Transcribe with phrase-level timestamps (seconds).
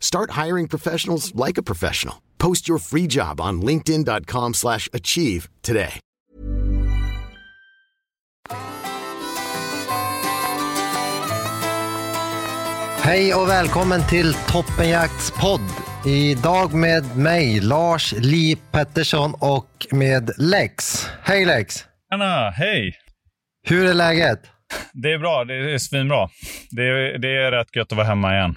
[0.00, 2.16] Start hiring professionals like a professional.
[2.38, 6.00] Post your free job on linkedin.com/achieve slash achieve today.
[13.08, 15.60] Hej och välkommen till Toppenjakts podd.
[16.06, 21.06] Idag med mig, Lars Li Pettersson och med Lex.
[21.22, 21.84] Hej Lex!
[22.10, 22.94] Tjena, hej!
[23.66, 24.40] Hur är läget?
[24.92, 26.28] Det är bra, det är svinbra.
[26.70, 28.54] Det är, det är rätt gött att vara hemma igen.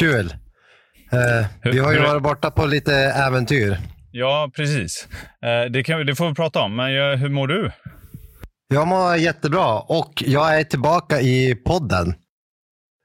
[0.00, 0.34] Kul.
[1.12, 3.78] Eh, vi har ju hur- varit borta på lite äventyr.
[4.10, 5.08] Ja, precis.
[5.44, 7.70] Eh, Det, kan, det får vi prata om, men jag, hur mår du?
[8.74, 12.08] Jag mår jättebra och jag är tillbaka i podden.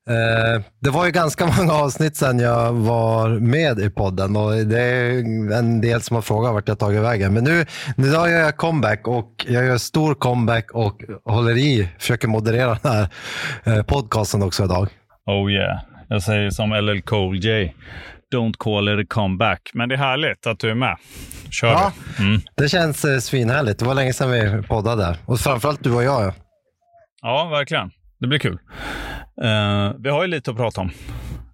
[0.09, 4.79] Eh, det var ju ganska många avsnitt sedan jag var med i podden och det
[4.81, 5.19] är
[5.53, 7.33] en del som har frågat vart jag tagit vägen.
[7.33, 7.65] Men nu,
[7.97, 12.91] nu gör jag comeback och jag gör stor comeback och håller i, försöker moderera den
[12.93, 13.07] här
[13.63, 14.87] eh, podcasten också idag.
[15.25, 15.79] Oh yeah.
[16.09, 17.73] Jag säger som LL Cool J.
[18.35, 19.61] Don't call it a comeback.
[19.73, 20.97] Men det är härligt att du är med.
[21.51, 21.91] Kör Ja.
[22.17, 22.23] du.
[22.23, 22.41] Mm.
[22.55, 23.79] Det känns eh, svinhärligt.
[23.79, 26.33] Det var länge sedan vi poddade och framförallt du och jag.
[27.21, 27.91] Ja, verkligen.
[28.19, 28.57] Det blir kul.
[29.43, 30.91] Eh, vi har ju lite att prata om.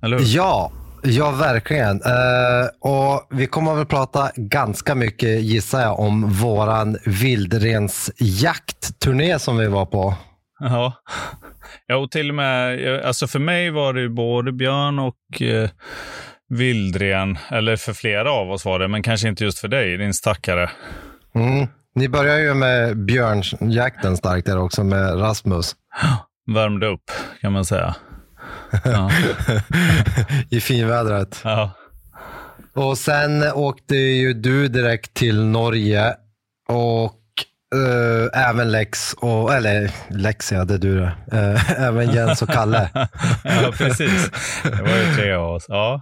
[0.03, 0.25] Eller hur?
[0.35, 0.71] Ja,
[1.03, 2.01] ja verkligen.
[2.01, 9.67] Eh, och vi kommer väl prata ganska mycket gissar jag om våran vildrensjaktturné som vi
[9.67, 10.13] var på.
[10.59, 10.93] Ja.
[11.87, 15.69] Ja, och till och med, alltså för mig var det ju både björn och eh,
[16.49, 20.13] vildren, eller för flera av oss var det, men kanske inte just för dig, din
[20.13, 20.69] stackare.
[21.35, 21.67] Mm.
[21.95, 25.75] Ni börjar ju med björnjakten starkt där också med Rasmus.
[26.53, 27.11] Värmde upp,
[27.41, 27.95] kan man säga.
[28.83, 29.11] Ja.
[30.49, 31.41] I finvädret.
[31.43, 31.71] ja.
[32.73, 36.15] Och sen åkte ju du direkt till Norge
[36.69, 37.20] och
[37.75, 41.13] eh, även Lex, och, eller Lex ja, det är du det.
[41.31, 42.89] Eh, även Jens och Kalle.
[43.43, 44.31] ja, precis.
[44.63, 45.65] Det var ju tre av oss.
[45.67, 46.01] Ja,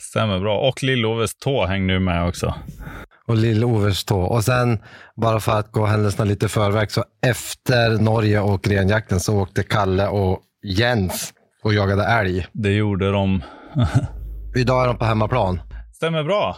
[0.00, 0.58] stämmer bra.
[0.58, 2.54] Och Lill-Oves tå hängde ju med också.
[3.26, 4.20] och Lill-Oves tå.
[4.20, 4.78] Och sen,
[5.16, 10.08] bara för att gå händelserna lite förväg, så efter Norge och renjakten så åkte Kalle
[10.08, 11.32] och Jens
[11.62, 12.46] och jagade älg.
[12.52, 13.42] Det gjorde de.
[14.56, 15.60] Idag är de på hemmaplan.
[16.00, 16.56] Stämmer bra.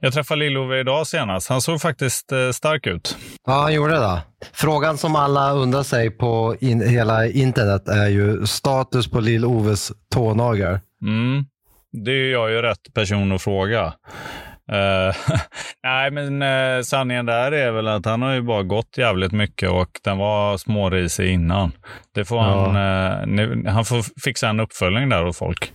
[0.00, 1.48] Jag träffade Lill-Ove idag senast.
[1.48, 3.16] Han såg faktiskt eh, stark ut.
[3.46, 4.22] Ja, han gjorde det.
[4.52, 10.78] Frågan som alla undrar sig på in, hela internet är ju status på Lill-Oves tånagel.
[11.02, 11.44] Mm.
[12.04, 13.84] Det är jag ju rätt person att fråga.
[14.72, 15.16] Eh,
[15.82, 19.70] nej, men uh, sanningen där är väl att han har ju bara gått jävligt mycket
[19.70, 21.72] och den var smårisig innan.
[22.14, 25.72] Det får han, eh, nu, han får fixa en uppföljning där åt folk.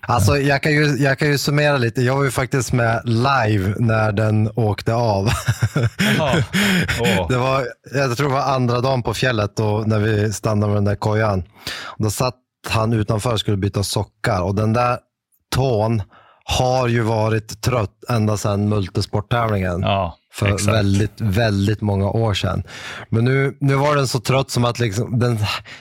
[0.00, 2.02] Alltså, jag kan, ju, jag kan ju summera lite.
[2.02, 5.28] Jag var ju faktiskt med live när den åkte av.
[6.20, 6.36] Åh.
[7.28, 10.76] Det var, jag tror det var andra dagen på fjället och när vi stannade med
[10.76, 11.44] den där kojan.
[11.98, 12.34] Då satt
[12.68, 14.98] han utanför och skulle byta sockar och den där
[15.54, 16.02] tån
[16.44, 19.80] har ju varit trött ända sedan multisporttävlingen.
[19.82, 20.74] Ja, för exakt.
[20.74, 22.62] väldigt, väldigt många år sedan.
[23.10, 25.38] Men nu, nu var den så trött som att liksom, den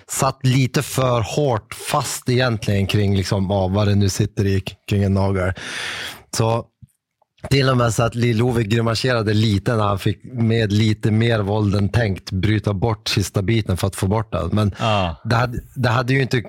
[0.10, 5.04] satt lite för hårt fast egentligen kring liksom, ja, vad det nu sitter i kring
[5.04, 5.54] en nagel.
[6.38, 6.66] Så
[7.50, 11.76] till och med så att Lill-Ove grimaserade lite när han fick med lite mer våld
[11.76, 14.50] än tänkt bryta bort sista biten för att få bort den.
[14.54, 15.22] Men Ja.
[15.24, 16.44] det, hade, det hade ju inte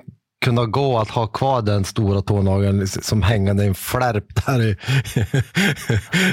[0.45, 4.75] kunna gå att ha kvar den stora tånageln som hängande i en flärp där i.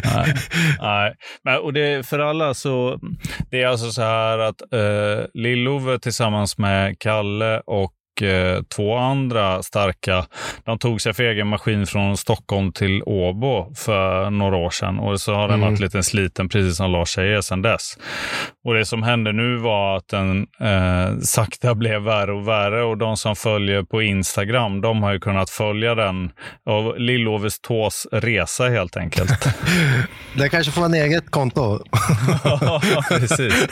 [0.04, 0.34] Nej.
[0.80, 1.14] Nej.
[1.44, 3.00] Men, och det, för alla så,
[3.50, 7.92] det är alltså så här att eh, Lill-Ove tillsammans med Kalle och
[8.76, 10.26] två andra starka,
[10.64, 14.98] de tog sig för egen maskin från Stockholm till Åbo för några år sedan.
[14.98, 17.98] Och så har den varit lite sliten, precis som Lars säger, sedan dess.
[18.64, 22.98] Och det som hände nu var att den eh, sakta blev värre och värre och
[22.98, 26.30] de som följer på Instagram, de har ju kunnat följa den
[26.66, 29.30] av Lill-Oves tås resa helt enkelt.
[30.34, 31.80] Det kanske får en eget konto.
[32.44, 33.66] Ja, precis.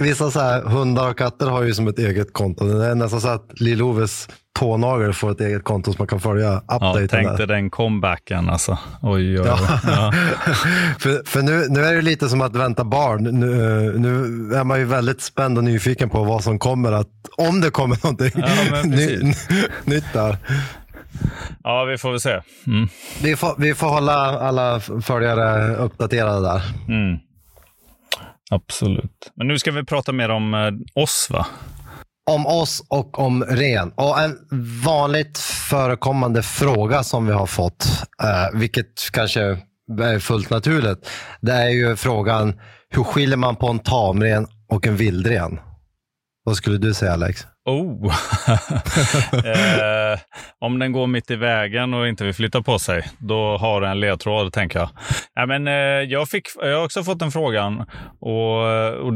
[0.00, 2.64] Vissa så här, hundar och katter har ju som ett eget konto.
[2.64, 6.56] Det är nästan så att Lill-Oves tånagel får ett eget konto som man kan följa
[6.56, 7.00] updaten.
[7.02, 8.78] Ja, tänk dig den comebacken alltså.
[9.02, 9.46] Oj, oj, oj.
[9.86, 10.12] Ja.
[10.98, 13.24] för för nu, nu är det lite som att vänta barn.
[13.24, 13.46] Nu,
[13.98, 14.20] nu
[14.56, 17.98] är man ju väldigt spänd och nyfiken på vad som kommer att, om det kommer
[18.02, 19.34] någonting Ja, ny,
[19.84, 20.36] nytt där.
[21.64, 22.40] ja, vi får väl se.
[22.66, 22.88] Mm.
[23.22, 26.62] Vi får, vi får hålla alla följare uppdaterade där.
[26.88, 27.18] Mm.
[28.50, 29.32] Absolut.
[29.34, 31.46] Men nu ska vi prata mer om eh, oss, va?
[32.30, 33.92] Om oss och om ren.
[33.94, 34.38] Och en
[34.84, 37.86] vanligt förekommande fråga som vi har fått,
[38.22, 39.40] eh, vilket kanske
[40.00, 41.10] är fullt naturligt,
[41.40, 45.58] det är ju frågan hur skiljer man på en tamren och en vildren?
[46.44, 47.46] Vad skulle du säga Alex?
[47.64, 48.06] Oh!
[49.32, 50.18] eh,
[50.58, 53.90] om den går mitt i vägen och inte vill flytta på sig, då har den
[53.90, 54.88] en ledtråd, tänker jag.
[55.36, 55.74] Nej, men, eh,
[56.12, 57.86] jag, fick, jag har också fått den frågan
[58.20, 58.58] och,
[58.96, 59.14] och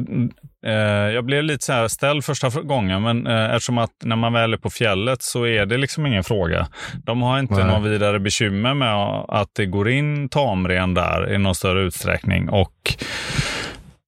[0.66, 4.32] eh, jag blev lite så här ställd första gången, men eh, eftersom att när man
[4.32, 6.68] väl är på fjället så är det liksom ingen fråga.
[7.04, 7.64] De har inte Nej.
[7.64, 8.94] någon vidare bekymmer med
[9.28, 12.48] att det går in tamren där i någon större utsträckning.
[12.48, 12.94] Och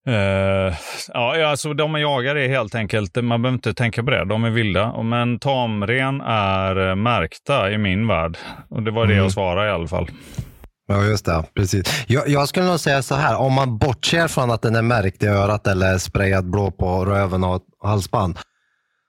[0.07, 0.75] Eh,
[1.15, 4.45] ja, alltså de man jagar är helt enkelt, man behöver inte tänka på det, de
[4.45, 5.03] är vilda.
[5.03, 8.39] Men tamren är eh, märkta i min värld.
[8.69, 10.11] Och det var det jag svarade i alla fall.
[10.89, 11.45] Ja, just det.
[11.55, 12.05] Precis.
[12.07, 15.23] Jag, jag skulle nog säga så här, om man bortser från att den är märkt
[15.23, 18.39] i örat eller sprayad blå på röven och halsband,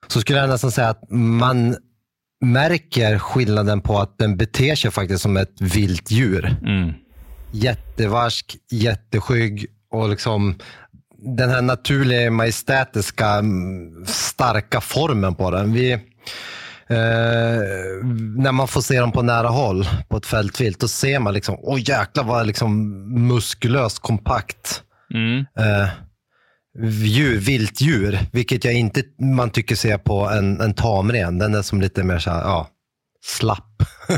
[0.08, 1.76] så skulle jag nästan säga att man
[2.46, 6.56] märker skillnaden på att den beter sig faktiskt som ett vilt djur.
[6.62, 6.94] Mm.
[7.52, 10.56] Jättevarsk, jätteskygg och liksom
[11.20, 15.74] den här naturliga majestätiska mm, starka formen på den.
[15.74, 16.00] Vi, eh,
[18.38, 21.56] när man får se dem på nära håll på ett fältvilt, då ser man liksom,
[21.60, 24.84] åh jäklar vad liksom muskulöst kompakt
[25.14, 25.40] Mm.
[25.40, 25.88] eh,
[26.90, 31.40] djur, viltdjur, vilket jag inte man tycker ser på en, en tamren.
[31.40, 32.68] Den är som lite mer så här, ja,
[33.22, 33.64] slapp.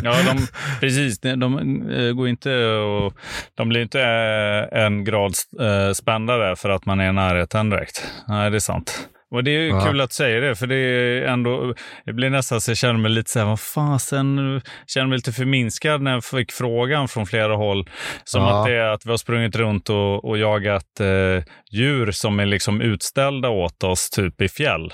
[0.04, 0.48] Ja, de,
[0.80, 1.20] precis.
[1.20, 1.58] De, de
[1.92, 3.14] eh, går inte och,
[3.56, 8.12] de blir inte eh, en grad eh, spändare för att man är i närheten direkt.
[8.28, 9.10] Nej, det är sant.
[9.32, 9.86] Och det är ju Ja.
[9.86, 11.74] kul att säga det, för det är ändå,
[12.06, 15.32] det blir nästan så jag känner mig lite så här, vad fasen, känner mig lite
[15.32, 17.90] förminskad när jag fick frågan från flera håll.
[18.24, 18.60] Som Ja.
[18.62, 22.46] att det är att vi har sprungit runt och, och jagat eh, djur som är
[22.46, 24.94] liksom utställda åt oss, typ i fjäll.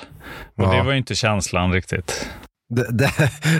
[0.58, 0.72] Och Ja.
[0.74, 2.30] det var ju inte känslan riktigt.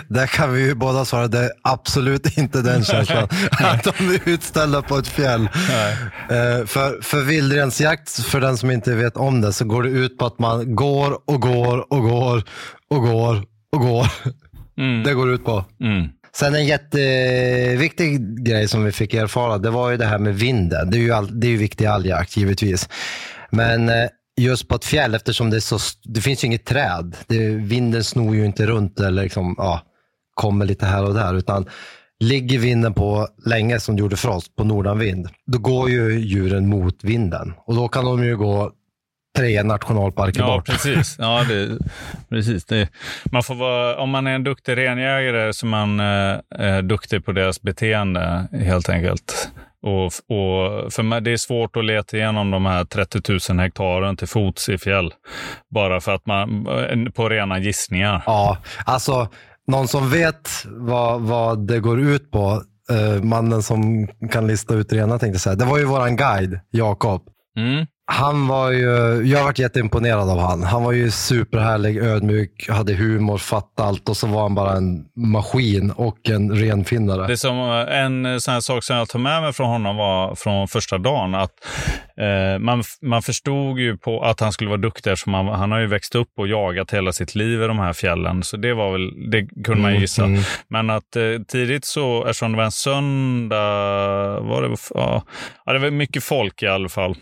[0.08, 3.28] Där kan vi ju båda svara, det är absolut inte den känslan.
[3.50, 5.42] att de är utställda på ett fjäll.
[5.42, 10.18] Eh, för, för vildrensjakt, för den som inte vet om det, så går det ut
[10.18, 12.42] på att man går och går och går
[12.90, 14.06] och går och går.
[14.78, 15.02] Mm.
[15.02, 15.64] Det går ut på.
[15.80, 16.08] Mm.
[16.36, 20.90] Sen en jätteviktig grej som vi fick erfara, det var ju det här med vinden.
[20.90, 22.88] Det är ju, all, det är ju viktigt i all jakt givetvis.
[23.50, 24.06] Men eh,
[24.36, 27.16] just på ett fjäll, eftersom det är så, det finns ju inget träd.
[27.26, 29.82] Det, vinden snor ju inte runt eller liksom, ja,
[30.34, 31.34] kommer lite här och där.
[31.34, 31.66] Utan
[32.20, 36.68] ligger vinden på länge som det gjorde för oss, på nordanvind, då går ju djuren
[36.68, 37.54] mot vinden.
[37.66, 38.72] Och då kan de ju gå
[39.36, 40.66] tre nationalparker Ja, bort.
[40.66, 41.16] precis.
[41.18, 41.78] Ja, det,
[42.28, 42.64] precis.
[42.64, 42.88] Det,
[43.24, 47.24] man får vara, om man är en duktig renjägare så är man eh, eh, duktig
[47.24, 49.48] på deras beteende helt enkelt.
[49.82, 54.16] Och, och för mig, det är svårt att leta igenom de här 30 000 hektaren
[54.16, 55.12] till fots i fjäll.
[55.74, 58.22] Bara för att man, eh, på rena gissningar.
[58.26, 59.28] Ja, alltså
[59.66, 64.92] någon som vet vad, vad det går ut på, eh, mannen som kan lista ut
[64.92, 65.54] rena tänkte jag säga.
[65.56, 67.22] Det var ju våran guide, Jakob.
[67.56, 67.86] Mm.
[68.08, 70.62] Han var ju, jag har varit jätteimponerad av han.
[70.62, 75.04] Han var ju superhärlig, ödmjuk, hade humor, fattade allt och så var han bara en
[75.16, 77.26] maskin och en renfinnare.
[77.26, 79.96] Det som, eh, en eh, sån här sak som jag tar med mig från honom
[79.96, 81.50] var från första dagen att
[82.16, 85.78] eh, man, man förstod ju på att han skulle vara duktig eftersom han, han har
[85.78, 88.42] ju växt upp och jagat hela sitt liv i de här fjällen.
[88.42, 90.24] Så det var väl, det kunde man ju gissa.
[90.24, 93.56] Mm, Men att eh, tidigt så, eftersom det var en söndag,
[94.40, 95.22] var det, ja,
[95.72, 97.16] det var mycket folk i alla fall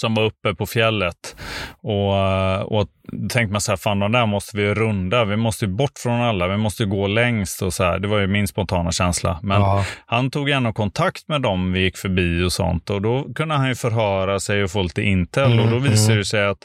[0.00, 1.36] som var uppe på fjället.
[1.82, 2.88] Och, eh, och
[3.30, 5.24] tänkte man så här, fan de där måste vi runda.
[5.24, 6.48] Vi måste ju bort från alla.
[6.48, 7.98] Vi måste gå längst och så här.
[7.98, 9.40] Det var ju min spontana känsla.
[9.42, 9.84] Men Ja.
[10.06, 12.90] han tog ändå kontakt med dem vi gick förbi och sånt.
[12.90, 15.60] Och då kunde han ju förhöra sig och få lite intel.
[15.60, 16.58] och då visade det sig att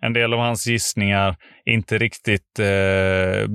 [0.00, 3.50] en del av hans gissningar inte riktigt eh,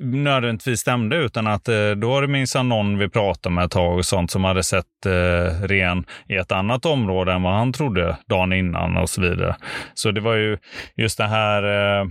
[0.00, 1.16] nödvändigtvis stämde.
[1.16, 4.30] Utan att eh, då var det minsann någon vi pratade med ett tag och sånt
[4.30, 8.96] som hade sett eh, ren i ett annat område än vad han trodde dagen innan
[8.96, 9.56] och så vidare.
[9.94, 10.58] Så det var ju
[10.96, 11.62] just det här
[12.00, 12.06] eh,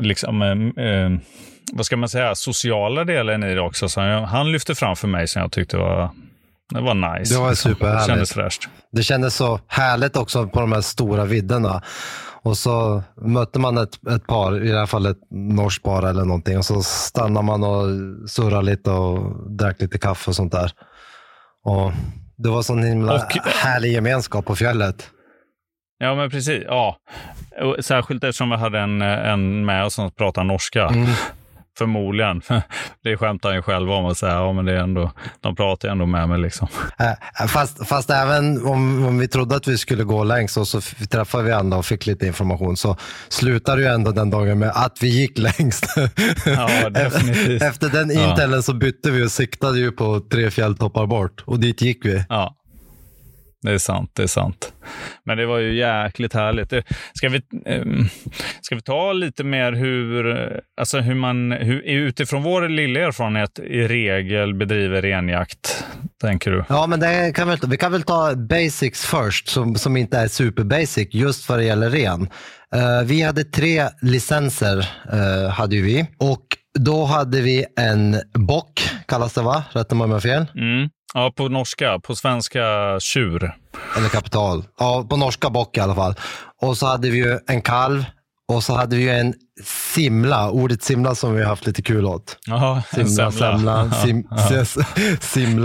[0.00, 1.10] liksom, eh, eh,
[1.72, 3.88] vad ska man säga, sociala delen i det också.
[3.88, 6.10] Så han, han lyfte fram för mig som jag tyckte var
[6.74, 7.34] Det var nice.
[7.34, 8.06] Det var superhärligt.
[8.06, 8.68] Det kändes fräscht.
[8.92, 11.82] Det kändes så härligt också på de här stora vidderna.
[12.42, 16.24] Och så mötte man ett, ett par, i det här fallet ett norskt par eller
[16.24, 16.58] någonting.
[16.58, 17.86] Och så stannade man och
[18.30, 20.72] surrade lite och drack lite kaffe och sånt där.
[21.64, 21.92] Och
[22.36, 25.10] det var sån himla Och- härlig gemenskap på fjället.
[25.98, 26.62] Ja, men precis.
[26.66, 26.96] Ja.
[27.80, 30.86] Särskilt eftersom vi hade en, en med oss som pratar norska.
[30.86, 31.06] Mm.
[31.80, 32.42] Förmodligen.
[33.04, 34.32] Det skämtar han ju själv om att säga.
[34.32, 36.38] Ja, men det är ändå, de pratar ju ändå med mig.
[36.40, 36.68] Liksom.
[36.98, 40.80] Äh, Fast, fast även om, om vi trodde att vi skulle gå längst och så
[41.10, 42.96] träffade vi andra och fick lite information så
[43.28, 45.86] slutade ju ändå den dagen med att vi gick längst.
[46.46, 47.62] Ja, definitivt.
[47.62, 48.30] Efter den Ja.
[48.30, 52.24] intellen så bytte vi och siktade ju på tre fjälltoppar bort och dit gick vi.
[52.28, 52.54] Ja,
[53.62, 54.10] det är sant.
[54.14, 54.72] Det är sant.
[55.24, 56.72] Men det var ju jäkligt härligt.
[57.14, 58.08] Ska vi, ehm,
[58.60, 63.88] ska vi ta lite mer hur, alltså hur man hur, utifrån vår lilla erfarenhet i
[63.88, 65.84] regel bedriver renjakt,
[66.20, 66.64] tänker du?
[66.68, 70.28] Ja, men det kan vi, vi kan väl ta basics först, som, som inte är
[70.28, 72.28] super basic, just vad det gäller ren.
[72.74, 76.06] Eh, vi hade tre licenser, eh, hade vi.
[76.18, 76.44] Och
[76.78, 78.79] då hade vi en bock,
[79.10, 79.64] kallas det va?
[79.74, 80.46] Mig om jag har fel?
[80.54, 80.88] Mm.
[81.14, 81.98] Ja, på norska.
[81.98, 82.60] På svenska
[83.00, 83.54] tjur.
[83.96, 84.64] Eller kapital.
[84.78, 86.14] Ja, på norska bock i alla fall.
[86.62, 88.04] Och så hade vi ju en kalv
[88.48, 92.04] och så hade vi ju en simla, ordet simla som vi har haft lite kul
[92.06, 92.36] åt.
[92.96, 93.90] En Simla, semla.
[93.92, 94.22] sim.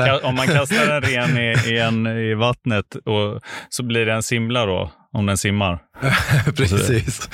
[0.08, 4.14] Ka- Om man kastar en ren i, i, en, i vattnet och, så blir det
[4.14, 5.80] en simla då, om den simmar.
[6.58, 7.30] Precis.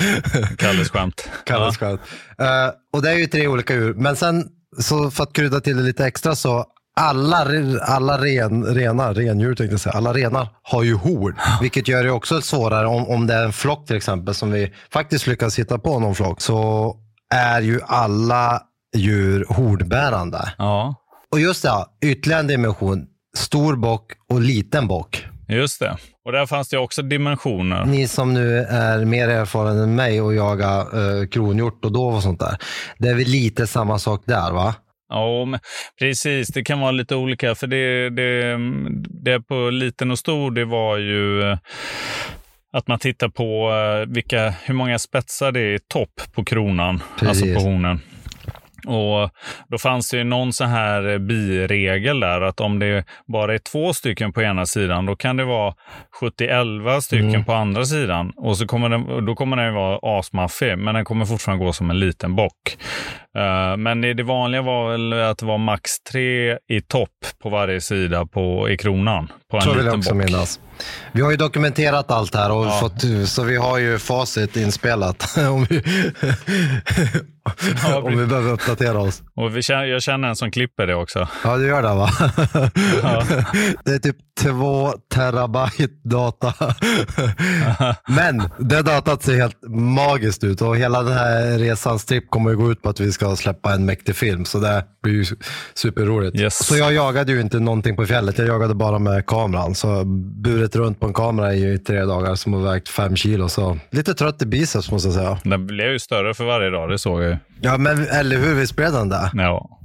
[0.58, 1.30] Kalles skämt.
[1.46, 1.88] Kallas Ja.
[1.88, 2.02] skönt.
[2.40, 3.94] Eh, och det är ju tre olika djur.
[3.94, 4.44] Men sen,
[4.80, 7.48] så för att krydda till det lite extra så alla,
[7.82, 11.36] alla ren, renar, rendjur tänkte jag säga, alla renar har ju horn.
[11.62, 14.74] Vilket gör det också svårare om, om det är en flock till exempel som vi
[14.94, 16.42] faktiskt lyckas hitta på någon flock.
[16.42, 16.96] Så
[17.34, 18.62] är ju alla
[18.96, 20.54] djur hornbärande.
[20.58, 20.96] ja,
[21.32, 23.06] Och just det, ytterligare en dimension.
[23.38, 25.26] Stor bock och liten bock.
[25.48, 25.98] just det.
[26.26, 27.86] Och där fanns det också dimensioner.
[27.86, 32.24] Ni som nu är mer erfaren än mig och jaga eh, kronhjort och dov och
[32.24, 32.58] sånt där.
[32.98, 34.76] Det är väl lite samma sak där va?
[35.10, 35.60] Ja,
[36.00, 36.48] precis.
[36.48, 37.56] Det kan vara lite olika.
[37.56, 38.58] För det, det,
[39.24, 41.58] det på liten och stor, det var ju eh,
[42.74, 47.04] att man tittar på eh, vilka, hur många spetsar det är i topp på kronan,
[47.20, 47.56] alltså Precis.
[47.56, 48.00] på hornen.
[48.88, 49.30] Och
[49.68, 53.94] då fanns det ju någon så här biregel där att om det bara är två
[53.94, 55.74] stycken på ena sidan, då kan det vara
[56.22, 57.44] 70-11 stycken Mm.
[57.46, 58.32] på andra sidan.
[58.36, 61.90] Och så kommer den, då kommer den vara asmaffig, men den kommer fortfarande gå som
[61.90, 62.78] en liten bock.
[63.38, 67.10] Eh, men det, det vanliga var väl att det var max tre i topp
[67.44, 69.32] på varje sida på, i kronan.
[69.52, 70.26] På en Så vill jag liten också bock.
[70.26, 70.60] minnas.
[71.12, 72.80] Vi har ju dokumenterat allt här och Ja.
[72.80, 75.84] fått, så vi har ju facit inspelat om vi,
[77.84, 79.22] Ja, om vi behöver uppdatera oss.
[79.36, 81.28] Och vi känner, jag känner en som klipper det också.
[81.44, 82.10] Ja, du gör det va?
[83.04, 83.24] Ja.
[83.86, 86.54] Det är typ två terabyte data.
[88.08, 92.58] Men det datat ser helt magiskt ut och hela den här resans tripp kommer ju
[92.58, 94.46] gå ut på att vi ska släppa en mäktig film.
[94.46, 95.26] Så det blir ju
[95.74, 96.40] superroligt.
[96.40, 96.66] Yes.
[96.68, 98.38] Så jag jagade ju inte någonting på fjället.
[98.38, 99.76] Jag jagade bara med kameran.
[99.76, 100.04] Så
[100.44, 103.50] buret runt på en kamera i tre dagar som har vägt fem kilo.
[103.50, 105.40] Så lite trött i biceps måste jag säga.
[105.44, 107.38] Den blev ju större för varje dag, det såg jag ju.
[107.62, 108.56] Ja, men eller hur?
[108.56, 109.32] Visst blev den det?
[109.34, 109.80] Ja.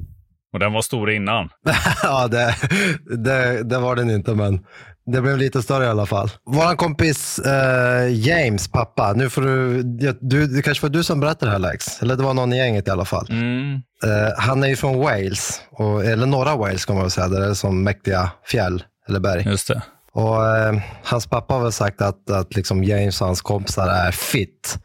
[0.52, 1.48] Och den var stor innan.
[2.02, 2.54] ja, det,
[3.16, 4.60] det, det var den inte, men
[5.06, 6.30] det blev lite större i alla fall.
[6.46, 9.82] Vår kompis eh, James pappa, nu får du,
[10.20, 12.56] du, det kanske var du som berättade det här Lex, eller det var någon i
[12.56, 13.26] gänget i alla fall.
[13.30, 13.74] Mm.
[13.74, 17.40] Eh, han är ju från Wales, och, eller norra Wales kan man väl säga, där
[17.40, 19.42] det är som mäktiga fjäll eller berg.
[19.46, 19.82] Just det.
[20.16, 24.10] Och eh, hans pappa har väl sagt att, att liksom James och hans kompisar är
[24.12, 24.78] fit.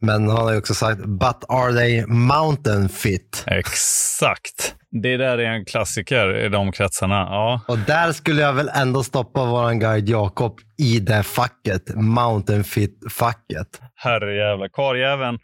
[0.00, 3.44] Men han har ju också sagt, but are they mountain fit?
[3.46, 4.74] Exakt.
[5.02, 7.14] Det där är en klassiker i de kretsarna.
[7.14, 12.64] Ja, Och där skulle jag väl ändå stoppa våran guide Jakob i det facket, mountain
[12.64, 13.66] fit-facket.
[13.94, 14.68] herrejävlar.
[14.72, 15.38] Karljäveln,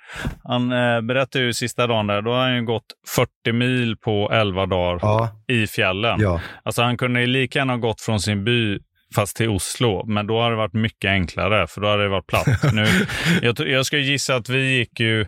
[0.45, 4.31] han eh, berättade ju sista dagen där, då har han ju gått 40 mil på
[4.33, 6.21] 11 dagar Ja, i fjällen.
[6.21, 6.41] ja.
[6.65, 8.79] Alltså han kunde ju lika gärna ha gått från sin by
[9.15, 12.27] fast till Oslo, men då hade det varit mycket enklare, för då hade det varit
[12.27, 12.47] platt.
[12.73, 12.87] Nu,
[13.43, 15.27] jag, jag skulle gissa att vi gick ju,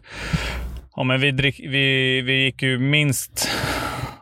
[0.97, 3.49] ja, men vi, drick, vi, vi gick ju minst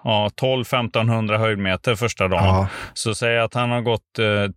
[0.05, 2.45] ja, 12-1500 höjdmeter första dagen.
[2.45, 2.69] Ja.
[2.95, 4.53] Så säg att han har gått eh,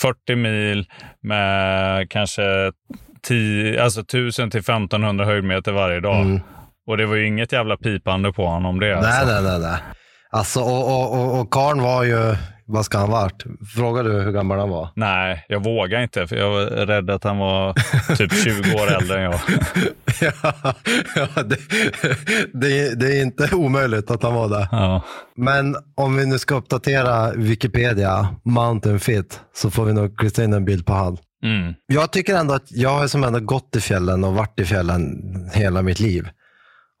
[0.00, 0.86] 40 mil
[1.22, 2.72] med kanske
[3.22, 6.20] 10, alltså 1000 till 1500 höjdmeter varje dag.
[6.20, 6.40] Mm.
[6.86, 8.86] Och det var ju inget jävla pipande på honom om det.
[8.86, 9.26] Nej, alltså.
[9.26, 9.78] nej, nej, nej.
[10.30, 13.44] Alltså, och, och, och, och Karn var ju vad ska han varit?
[13.74, 14.88] Frågade du hur gammal han var?
[14.94, 17.74] Nej, jag vågar inte för jag var rädd att han var
[18.16, 19.40] typ 20 år äldre än jag.
[20.20, 20.74] ja,
[21.16, 21.58] ja det,
[22.52, 24.68] det, det, är inte omöjligt att han var det.
[24.72, 25.02] Ja.
[25.36, 30.52] Men om vi nu ska uppdatera Wikipedia, Mountain Fit, så får vi nog klistra in
[30.52, 31.18] en bild på han.
[31.44, 31.74] Mm.
[31.86, 35.22] Jag tycker ändå att jag har som ändå gått i fjällen och varit i fjällen
[35.54, 36.28] hela mitt liv.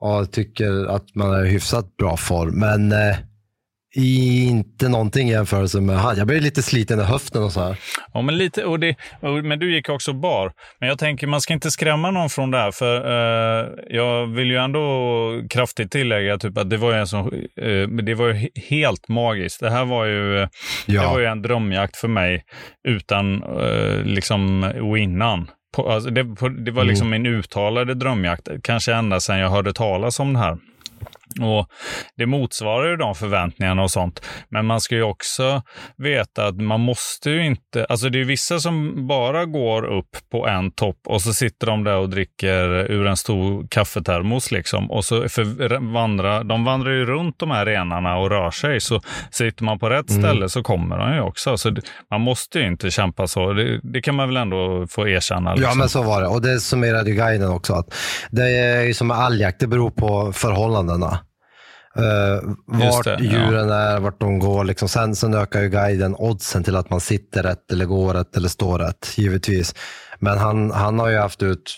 [0.00, 2.58] Och tycker att man är i hyfsat bra form.
[2.58, 3.16] Men eh,
[3.96, 6.16] inte någonting i jämförelse med han.
[6.16, 7.76] Jag blir lite sliten i höften och så här.
[8.12, 8.64] Ja, men lite.
[8.64, 10.52] Och det, och, men du gick också bar.
[10.80, 12.70] Men jag tänker, man ska inte skrämma någon från det här.
[12.70, 14.80] För eh, jag vill ju ändå
[15.50, 17.26] kraftigt tillägga typ, att det var ju en sån,
[17.62, 19.60] eh, det var ju helt magiskt.
[19.60, 20.48] Det här var ju, eh,
[20.86, 21.00] Ja.
[21.02, 22.44] det var ju en drömjakt för mig
[22.88, 25.50] utan eh, liksom och innan.
[25.76, 29.72] På, alltså det, på, det var liksom min uttalade drömjakt, kanske ända sedan jag hörde
[29.72, 30.58] talas om det här.
[31.40, 31.68] Och
[32.16, 34.26] Det motsvarar ju de förväntningarna och sånt.
[34.48, 35.62] Men man ska ju också
[35.96, 37.84] veta att man måste ju inte...
[37.88, 41.84] Alltså det är vissa som bara går upp på en topp och så sitter de
[41.84, 44.90] där och dricker ur en stor kaffetermos liksom.
[44.90, 48.80] Och så för, vandra, de vandrar ju runt de här renarna och rör sig.
[48.80, 49.00] Så
[49.30, 51.56] sitter man på rätt ställe så kommer de ju också.
[51.56, 53.52] Så det, man måste ju inte kämpa så.
[53.52, 55.54] Det, det kan man väl ändå få erkänna.
[55.54, 55.70] Liksom.
[55.70, 56.28] Ja, men så var det.
[56.28, 57.72] Och det summerade ju guiden också.
[57.72, 57.94] Att
[58.30, 61.18] det är ju som med all jakt, det beror på förhållandena.
[61.98, 63.32] Uh, vart det, ja.
[63.32, 64.64] djuren är, vart de går.
[64.64, 64.88] Liksom.
[64.88, 68.48] Sen, sen ökar ju guiden oddsen till att man sitter rätt eller går rätt eller
[68.48, 69.74] står rätt, givetvis.
[70.18, 71.76] Men han, han har ju haft ut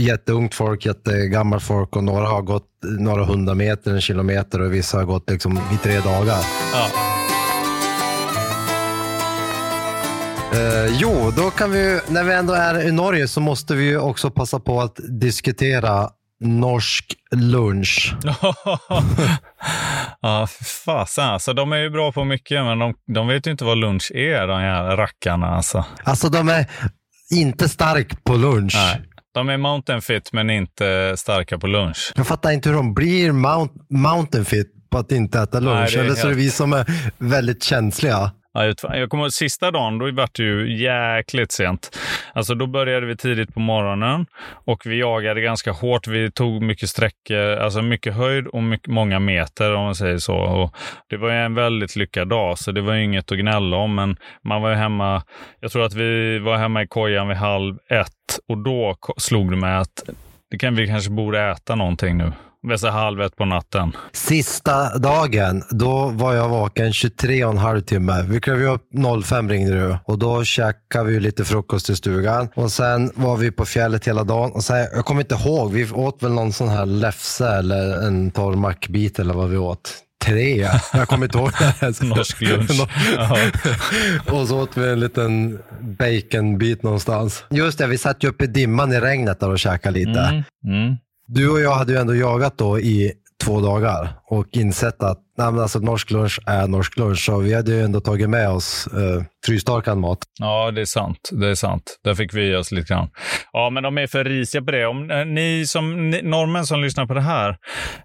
[0.00, 4.98] jätteungt folk, jättegammalt folk och några har gått några hundra meter, en kilometer och vissa
[4.98, 6.38] har gått liksom i tre dagar.
[6.72, 6.88] Ja.
[10.52, 14.30] Eh, jo, då kan vi, när vi ändå är i Norge så måste vi också
[14.30, 17.04] passa på att diskutera norsk
[17.34, 18.14] lunch.
[20.20, 21.52] ja, fy fasen alltså.
[21.52, 24.46] De är ju bra på mycket, men de, de vet ju inte vad lunch är,
[24.46, 25.84] de här rackarna alltså.
[26.04, 26.66] Alltså de är
[27.30, 28.74] inte stark på lunch.
[28.76, 29.02] Nej.
[29.34, 32.12] De är mountain fit, men inte starka på lunch.
[32.16, 35.74] Jag fattar inte hur de blir mount, mountain fit på att inte äta lunch.
[35.96, 36.86] Nej, Eller så är det helt- vi som är
[37.18, 38.30] väldigt känsliga.
[38.52, 41.98] Jag kommer ihåg sista dagen, då var det ju jäkligt sent.
[42.32, 46.06] Alltså då började vi tidigt på morgonen och vi jagade ganska hårt.
[46.06, 50.36] Vi tog mycket sträckor, alltså mycket höjd och mycket, många meter om man säger så.
[50.36, 50.74] Och
[51.08, 53.94] det var ju en väldigt lyckad dag, så det var ju inget att gnälla om.
[53.94, 55.22] Men man var ju hemma,
[55.60, 59.56] jag tror att vi var hemma i kojan vid halv ett och då slog det
[59.56, 60.02] mig att
[60.50, 62.32] det kan vi kanske borde äta någonting nu.
[62.78, 63.92] Så halv ett på natten.
[64.12, 68.24] Sista dagen, då var jag vaken 23 och en halv timme.
[68.28, 68.82] Vi klev upp
[69.24, 72.48] 05 ringde du och då käkade vi lite frukost i stugan.
[72.54, 74.52] Och sen var vi på fjället hela dagen.
[74.52, 78.30] Och sen, jag kommer inte ihåg, vi åt väl någon sån här läfse eller en
[78.30, 79.94] torr mackbit eller vad vi åt.
[80.24, 81.50] Tre, jag kommer inte ihåg.
[82.16, 82.88] Norsk lunch.
[84.32, 87.44] Och så åt vi en liten baconbit någonstans.
[87.50, 90.20] Just det, vi satt ju uppe i dimman i regnet där och käkade lite.
[90.20, 90.42] Mm.
[90.66, 90.96] Mm.
[91.30, 93.12] Du och jag hade ju ändå jagat då i
[93.44, 97.24] två dagar och insett att nej, men alltså, norsk lunch är norsk lunch.
[97.24, 100.18] Så vi hade ju ändå tagit med oss eh, frystorkad mat.
[100.38, 101.28] Ja, det är sant.
[101.32, 101.98] Det är sant.
[102.04, 103.10] Där fick vi oss lite grann.
[103.52, 104.86] Ja, men de är för risiga på det.
[104.86, 107.56] Om eh, ni som ni, norrmän som lyssnar på det här,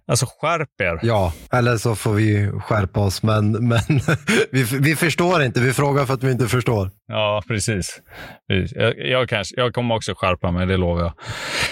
[0.07, 0.99] alltså skärp er.
[1.01, 3.23] Ja, eller så får vi skärpa oss.
[3.23, 3.79] Men, men
[4.51, 5.59] vi, vi förstår inte.
[5.59, 6.89] Vi frågar för att vi inte förstår.
[7.07, 8.01] Ja, precis.
[8.47, 8.77] Precis.
[8.77, 11.13] Jag, jag, kanske, jag kommer också skärpa mig, det lovar jag.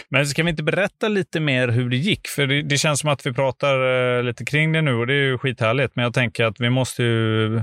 [0.09, 2.27] Men ska vi inte berätta lite mer hur det gick?
[2.27, 5.13] För det, det känns som att vi pratar eh, lite kring det nu och det
[5.13, 5.95] är ju skithärligt.
[5.95, 7.61] Men jag tänker att vi måste ju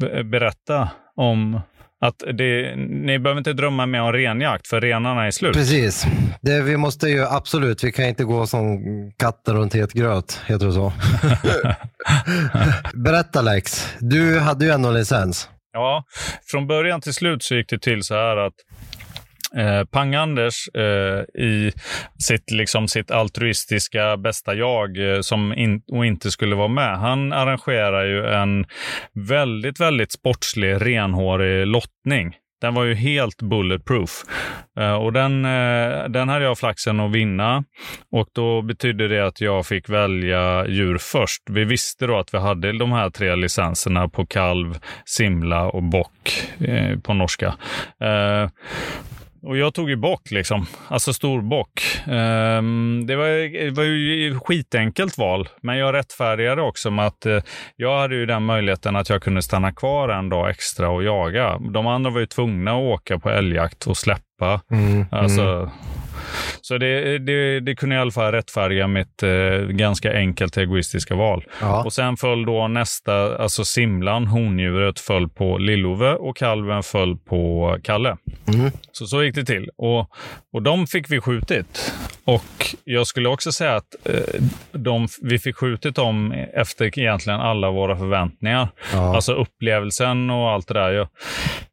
[0.00, 1.60] be- berätta om
[2.00, 5.52] att det, ni behöver inte drömma mer om renjakt, för renarna är slut.
[5.54, 6.06] Precis.
[6.40, 8.78] Det, vi måste ju absolut, vi kan inte gå som
[9.18, 10.40] katter runt het gröt.
[10.46, 10.92] Heter det så?
[12.94, 15.48] Berätta Lex, du hade ju ändå licens.
[15.72, 16.04] Ja,
[16.50, 18.54] från början till slut så gick det till så här att
[19.54, 21.72] Eh, Pang-Anders eh, i
[22.18, 26.98] sitt, liksom, sitt altruistiska bästa jag eh, som in, och inte skulle vara med.
[26.98, 28.66] Han arrangerar ju en
[29.14, 32.34] väldigt, väldigt sportslig, renhårig lottning.
[32.60, 34.10] Den var ju helt bulletproof.
[34.78, 37.64] Eh, och den, eh, den hade jag flaxen att vinna.
[38.12, 41.42] Och då betydde det att jag fick välja djur först.
[41.50, 46.46] Vi visste då att vi hade de här tre licenserna på kalv, simla och bock
[46.60, 47.54] eh, på norska.
[48.00, 48.48] Eh,
[49.46, 52.00] och jag tog ju bock liksom, alltså stor bock.
[52.06, 57.26] Ehm, det, var, det var ju ett skitenkelt val, men jag rättfärdigade också med att
[57.26, 57.42] eh,
[57.76, 61.58] jag hade ju den möjligheten att jag kunde stanna kvar en dag extra och jaga.
[61.58, 64.60] De andra var ju tvungna att åka på älgjakt och släppa.
[64.70, 65.70] Mm, Alltså,
[66.68, 71.44] Så det, det, det kunde i alla fall rättfärdiga mitt eh, ganska enkelt egoistiska val.
[71.60, 71.84] Ja.
[71.84, 77.76] Och sen föll då nästa, alltså simlan, hondjuret, föll på Lillove och kalven föll på
[77.82, 78.16] Kalle.
[78.54, 78.70] Mm.
[78.92, 79.68] Så så gick det till.
[79.78, 80.10] Och,
[80.52, 81.92] och de fick vi skjutit.
[82.24, 87.70] Och jag skulle också säga att eh, de, vi fick skjutit dem efter egentligen alla
[87.70, 88.68] våra förväntningar.
[88.92, 89.14] Ja.
[89.14, 90.90] Alltså upplevelsen och allt det där.
[90.90, 91.08] Jag,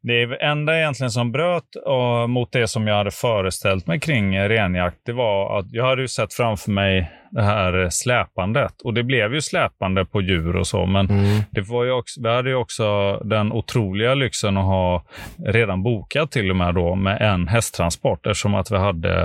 [0.02, 4.38] det är enda egentligen som bröt uh, mot det som jag hade föreställt mig kring
[4.38, 8.72] renjakt, det var att jag hade ju sett framför mig det här släpandet.
[8.84, 11.40] Och det blev ju släpande på djur och så, men Mm.
[11.50, 15.04] det var ju också, vi hade ju också den otroliga lyxen att ha
[15.46, 19.22] redan bokat till och med då med en hästtransport eftersom att vi hade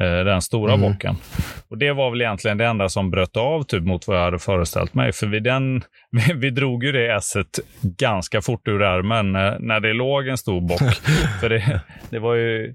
[0.00, 0.92] eh, den stora Mm.
[0.92, 1.16] bocken.
[1.70, 4.38] Och det var väl egentligen det enda som bröt av typ mot vad jag hade
[4.38, 5.12] föreställt mig.
[5.12, 7.46] För vid den, vi, vi drog ju det esset
[7.82, 10.80] ganska fort ur ärmen när, när det låg en stor bock.
[11.40, 12.74] För det, det var ju,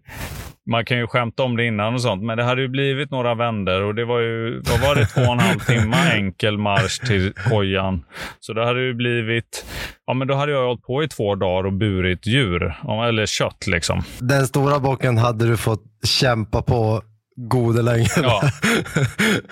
[0.71, 3.35] man kan ju skämta om det innan och sånt, men det hade ju blivit några
[3.35, 7.07] vänder och det var ju, då var det, två och en halv timme enkel marsch
[7.07, 8.05] till kojan.
[8.39, 9.65] Så det hade ju blivit,
[10.07, 12.75] ja men då hade jag hållit på i två dagar och burit djur,
[13.07, 14.03] eller kött liksom.
[14.19, 17.01] Den stora bocken hade du fått kämpa på
[17.47, 18.07] gode länge.
[18.23, 18.41] Ja.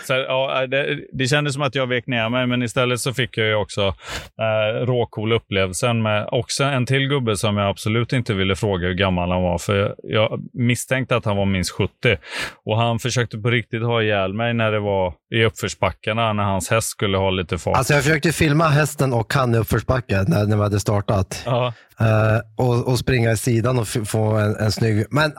[0.07, 3.37] Så, ja, det, det kändes som att jag vek ner mig, men istället så fick
[3.37, 3.81] jag ju också
[4.41, 8.93] eh, råcool upplevelsen med också en till gubbe som jag absolut inte ville fråga hur
[8.93, 12.17] gammal han var, för jag misstänkte att han var minst 70.
[12.65, 16.69] Och han försökte på riktigt ha ihjäl mig när det var i uppförsbackarna, när hans
[16.69, 17.77] häst skulle ha lite fart.
[17.77, 21.43] Alltså jag försökte filma hästen och han i uppförsbacken när, när vi hade startat.
[21.45, 21.73] ja.
[21.99, 25.05] Eh, och, och springa i sidan och få en, en snygg...
[25.09, 25.37] Men uh,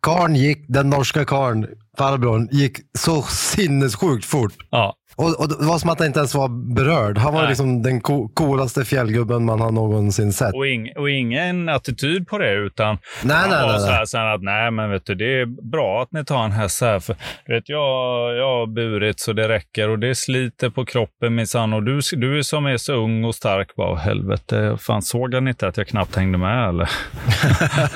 [0.00, 1.66] karn gick, den norska karn,
[1.98, 4.54] farbrorn, gick så sinnessjukt fort.
[4.70, 4.94] Ja.
[5.16, 7.18] Och, och det var som att han inte ens var berörd.
[7.18, 7.48] Han var Nej.
[7.48, 10.54] liksom den co coolaste fjällgubben man har någonsin sett.
[10.54, 14.04] Och, ing, och ingen attityd på det, utan Nej, han nej, var nej, så här
[14.04, 17.00] sen att nej, men vet du, det är bra att ni tar en häst här.
[17.00, 21.34] För du vet, jag, jag har burit så det räcker och det sliter på kroppen
[21.34, 21.72] minsann.
[21.72, 25.68] Och du, du som är så ung och stark, bara helvete, fan såg han inte
[25.68, 26.90] att jag knappt hängde med eller?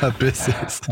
[0.18, 0.82] Precis.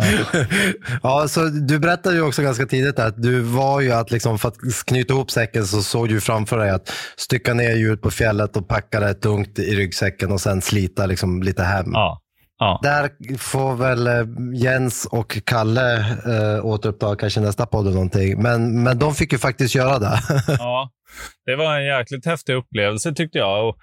[1.03, 1.29] Ja.
[1.29, 4.57] så du berättade ju också ganska tidigt att du var ju att liksom, för att
[4.87, 8.69] knyta ihop säcken så såg du framför dig att stycka ner djuret på fjället och
[8.69, 11.91] packa det tungt i ryggsäcken och sen slita liksom lite hem.
[11.93, 12.23] Ja.
[12.59, 12.81] Ja.
[12.83, 18.43] Där får väl eh, Jens och Kalle eh, återuppta kanske nästa podd eller någonting.
[18.43, 20.19] Men, men de fick ju faktiskt göra det.
[20.59, 20.91] Ja,
[21.47, 23.69] det var en jäkligt häftig upplevelse tyckte jag.
[23.69, 23.77] Och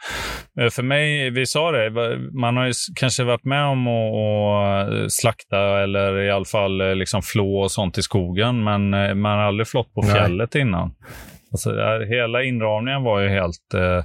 [0.62, 1.90] eh, för mig, vi sa det,
[2.42, 7.60] man har ju kanske varit med om att slakta eller i alla fall liksom flå
[7.60, 8.90] och sånt i skogen, men
[9.22, 10.12] man har aldrig flått på Nej.
[10.12, 10.92] fjället innan.
[11.54, 13.74] Alltså, det här, hela inramningen var ju helt...
[13.74, 14.04] Eh,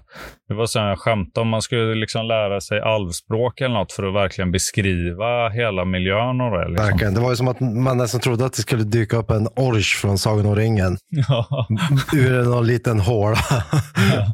[0.48, 1.48] det var som jag skämtade om.
[1.48, 6.58] Man skulle liksom lära sig alvspråk eller något för att verkligen beskriva hela miljön och
[6.58, 6.68] det.
[6.68, 6.86] Liksom.
[6.86, 7.14] Verkligen.
[7.14, 9.96] Det var ju som att man nästan trodde att det skulle dyka upp en orch
[10.00, 10.96] från Sagan om ringen.
[11.08, 11.66] Ja.
[12.14, 13.38] ur någon liten håla.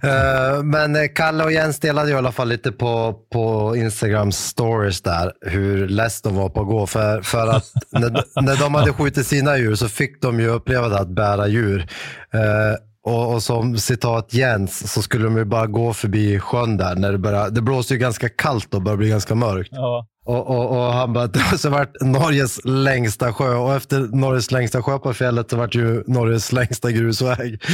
[0.05, 4.33] Eh, Men eh, Kalle och Jens delade ju i alla fall lite på, på Instagram
[4.33, 6.87] stories där hur less de var på att gå.
[6.87, 10.89] För, för att när, när de hade skjutit sina djur så fick de ju uppleva
[10.89, 11.87] det att bära djur.
[12.35, 12.75] Eh,
[13.07, 16.97] och, och som citat Jens så skulle de ju bara gå förbi sjön där.
[16.97, 19.69] När det, började, det blåste ju ganska kallt och började bli ganska mörkt.
[19.73, 20.07] Ja.
[20.27, 24.51] Och, och, och han bara, det har så varit Norges längsta sjö och efter Norges
[24.51, 27.63] längsta sjö på fjället så vart ju Norges längsta grusväg.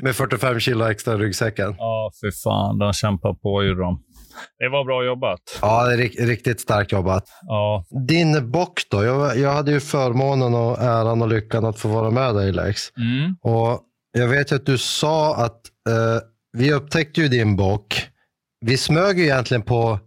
[0.02, 1.74] Med 45 kilo extra i ryggsäcken.
[1.78, 2.78] ja, för fan.
[2.78, 4.02] De kämpar på ju de.
[4.58, 5.40] Det var bra jobbat.
[5.62, 7.24] Ja, det är rik- riktigt starkt jobbat.
[7.42, 9.04] Ja, Din bock då?
[9.04, 12.80] Jag, jag hade ju förmånen och äran och lyckan att få vara med dig Lex.
[12.96, 13.36] mm.
[13.42, 13.80] Och
[14.18, 18.06] jag vet ju att du sa att eh, vi upptäckte ju din bock.
[18.64, 19.98] Vi smög ju egentligen på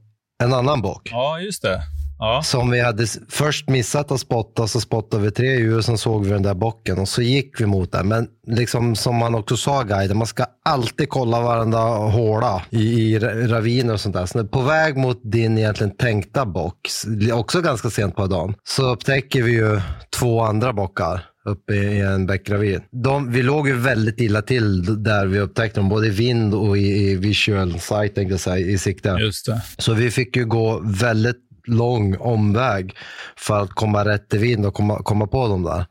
[0.44, 1.10] en annan bock.
[1.12, 1.82] ja just det.
[2.20, 2.42] Ja.
[2.44, 6.26] Som vi hade först missat att spotta, så spottade vi tre djur och sen såg
[6.26, 8.08] vi den där bocken och så gick vi mot den.
[8.08, 13.20] Men liksom som man också sa guiden, man ska alltid kolla varenda håla i, i
[13.20, 14.26] ra- raviner och sånt där.
[14.26, 16.90] Så på väg mot din egentligen tänkta bock,
[17.34, 19.82] också ganska sent på dagen, så upptäcker vi ju
[20.20, 22.82] två andra bockar uppe i en bäckravin.
[22.92, 26.78] De, vi låg ju väldigt illa till där vi upptäckte dem, både i vind och
[26.78, 29.10] i, i visual sight, tänkte jag säga, i sikte.
[29.10, 29.62] Just det.
[29.78, 32.96] Så vi fick ju gå väldigt lång omväg
[33.38, 35.86] för att komma rätt i vind och komma, komma på dem där.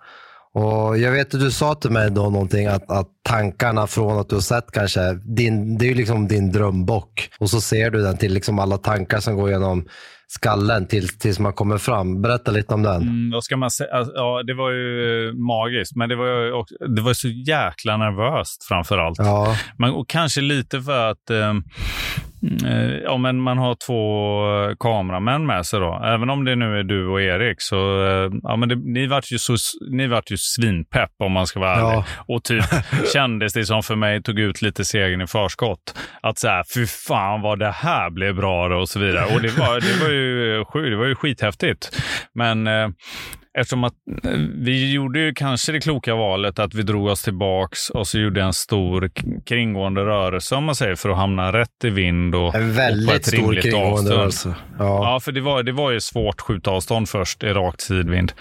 [0.55, 4.29] Och jag vet att du sa till mig då någonting att, att tankarna från att
[4.29, 7.29] du har sett kanske, din, det är ju liksom din drömbock.
[7.39, 9.85] Och så ser du den till liksom alla tankar som går genom
[10.29, 12.23] skallen tills, tills man kommer fram.
[12.23, 13.03] Berätta lite om den.
[13.03, 13.95] Mm, ska man säga?
[13.95, 17.97] Alltså, Ja, det var ju magiskt, men det var ju också, det var så jäkla
[17.97, 19.19] nervöst framför allt.
[19.19, 21.55] Ja, Men, och kanske lite för att eh,
[23.05, 26.03] ja, men man har två kameramän med sig då.
[26.05, 29.33] Även om det nu är du och Erik så eh, ja, men det, ni vart
[29.33, 29.57] ju, så,
[29.91, 31.99] ni vart ju svinpepp om man ska vara ärlig.
[31.99, 32.05] Ja.
[32.29, 32.65] Och typ
[33.13, 35.99] kändes det som för mig tog ut lite segern i förskott.
[36.23, 39.35] Att så här, fy fan vad det här blev bra då och så vidare.
[39.35, 42.03] Och det var, det var, ju, det var ju skithäftigt.
[42.35, 42.89] Men eh,
[43.59, 47.91] eftersom att eh, vi gjorde ju kanske det kloka valet att vi drog oss tillbaks
[47.91, 49.11] och så gjorde en stor
[49.47, 53.13] kringgående rörelse om man säger för att hamna rätt i vind och, en väldigt och
[53.13, 54.19] på ett stor rimligt kringgående avstånd.
[54.19, 54.55] rörelse.
[54.79, 55.13] Ja.
[55.13, 58.33] ja, för det var, det var ju svårt skjutavstånd först i rakt sidvind.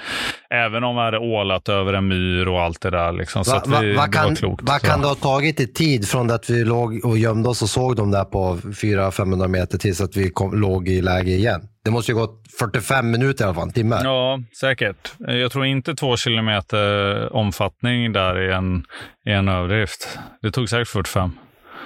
[0.50, 3.12] Även om vi hade ålat över en myr och allt det där.
[3.12, 6.32] Liksom, så va, vi, vad kan, klokt, vad kan det ha tagit i tid från
[6.32, 10.18] att vi låg och gömde oss och såg dem där på 400-500 meter tills att
[10.18, 11.62] vi kom, låg i läge igen?
[11.86, 14.00] Det måste ju gått 45 minuter i alla fall, en timme.
[14.04, 15.14] Ja, säkert.
[15.18, 18.86] Jag tror inte två kilometer omfattning där är en,
[19.26, 20.20] är en överdrift.
[20.42, 21.32] Det tog säkert 45.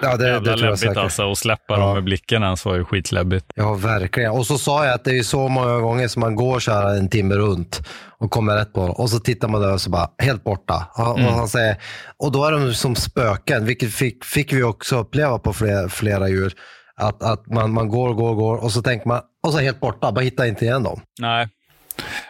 [0.01, 0.97] Ja, det, Jävla det jag säkert.
[0.97, 1.31] alltså.
[1.31, 1.77] Att släppa ja.
[1.77, 3.45] dem med blicken ens var ju skitläbbigt.
[3.55, 4.31] Ja, verkligen.
[4.31, 6.97] Och så sa jag att det är så många gånger som man går så här
[6.97, 7.81] en timme runt
[8.19, 10.87] och kommer rätt på Och så tittar man där och så bara, helt borta.
[10.95, 11.25] Och, mm.
[11.25, 11.75] och, han säger,
[12.17, 16.29] och då är de som spöken, vilket fick, fick vi också uppleva på flera, flera
[16.29, 16.53] djur.
[16.99, 20.11] Att, att man, man går, går, går och så tänker man, och så helt borta,
[20.11, 21.01] bara hittar inte igen dem.
[21.19, 21.47] Nej.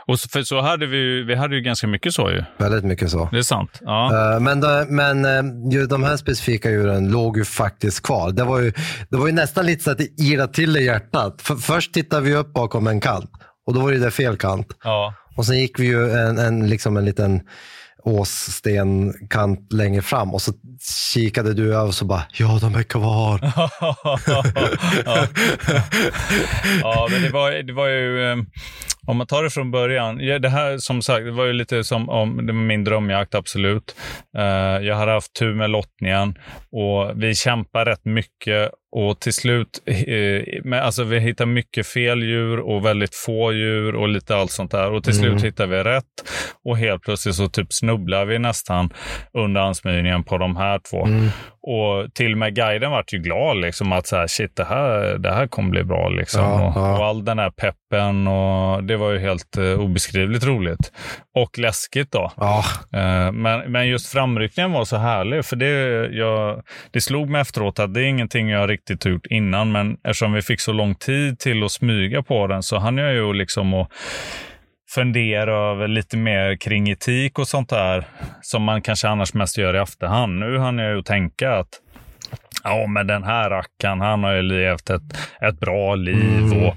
[0.07, 2.43] Och så, för så hade vi, vi hade ju ganska mycket så ju.
[2.57, 3.29] Väldigt mycket så.
[3.31, 3.79] Det är sant.
[3.81, 4.11] Ja.
[4.35, 8.31] Uh, men de, men uh, de här specifika djuren låg ju faktiskt kvar.
[8.31, 8.73] Det var ju,
[9.09, 11.41] det var ju nästan lite så att det irrade till i hjärtat.
[11.41, 13.31] För, först tittade vi upp bakom en kant
[13.67, 14.67] och då var det fel kant.
[14.83, 15.13] Ja.
[15.37, 17.41] Och sen gick vi ju en, en, liksom en liten
[18.07, 20.53] åsstenkant längre fram och så
[21.13, 23.39] kikade du över och så bara, ja de är kvar.
[24.25, 24.43] ja.
[26.81, 28.37] ja, men det var, det var ju, eh,
[29.07, 31.83] om man tar det från början, ja, det här som sagt, det var ju lite
[31.83, 33.95] som om det var min drömjakt, absolut.
[34.37, 34.43] Uh,
[34.87, 36.37] jag hade haft tur med lottningen
[36.71, 42.23] och vi kämpar rätt mycket och till slut, eh, med, alltså vi hittar mycket fel
[42.23, 44.91] djur och väldigt få djur och lite allt sånt där.
[44.91, 45.23] Och till mm.
[45.23, 46.03] slut hittar vi rätt
[46.65, 48.89] och helt plötsligt så typ snubblar vi nästan
[49.33, 51.05] under ansmyningen på de här två.
[51.05, 51.29] Mm.
[51.61, 55.17] Och till och med guiden vart ju glad liksom att så här, shit, det här,
[55.17, 56.43] det här kommer bli bra liksom.
[56.43, 56.97] Ja, och, ja.
[56.97, 60.91] och, all den här peppen och det var ju helt uh, obeskrivligt roligt.
[61.35, 62.31] Och läskigt då.
[62.37, 62.63] Ja.
[62.95, 67.79] Uh, men, men just framryckningen var så härlig för det, jag, det slog mig efteråt
[67.79, 71.39] att det är ingenting jag riktigt gjort innan, men eftersom vi fick så lång tid
[71.39, 73.91] till att smyga på den så hann jag ju liksom att
[74.89, 78.07] fundera över lite mer kring etik och sånt där
[78.41, 80.39] som man kanske annars mest gör i efterhand.
[80.39, 81.69] Nu hann jag ju tänka att
[82.67, 86.63] Ja, men den här rackaren, han har ju levt ett, ett bra liv mm.
[86.63, 86.73] och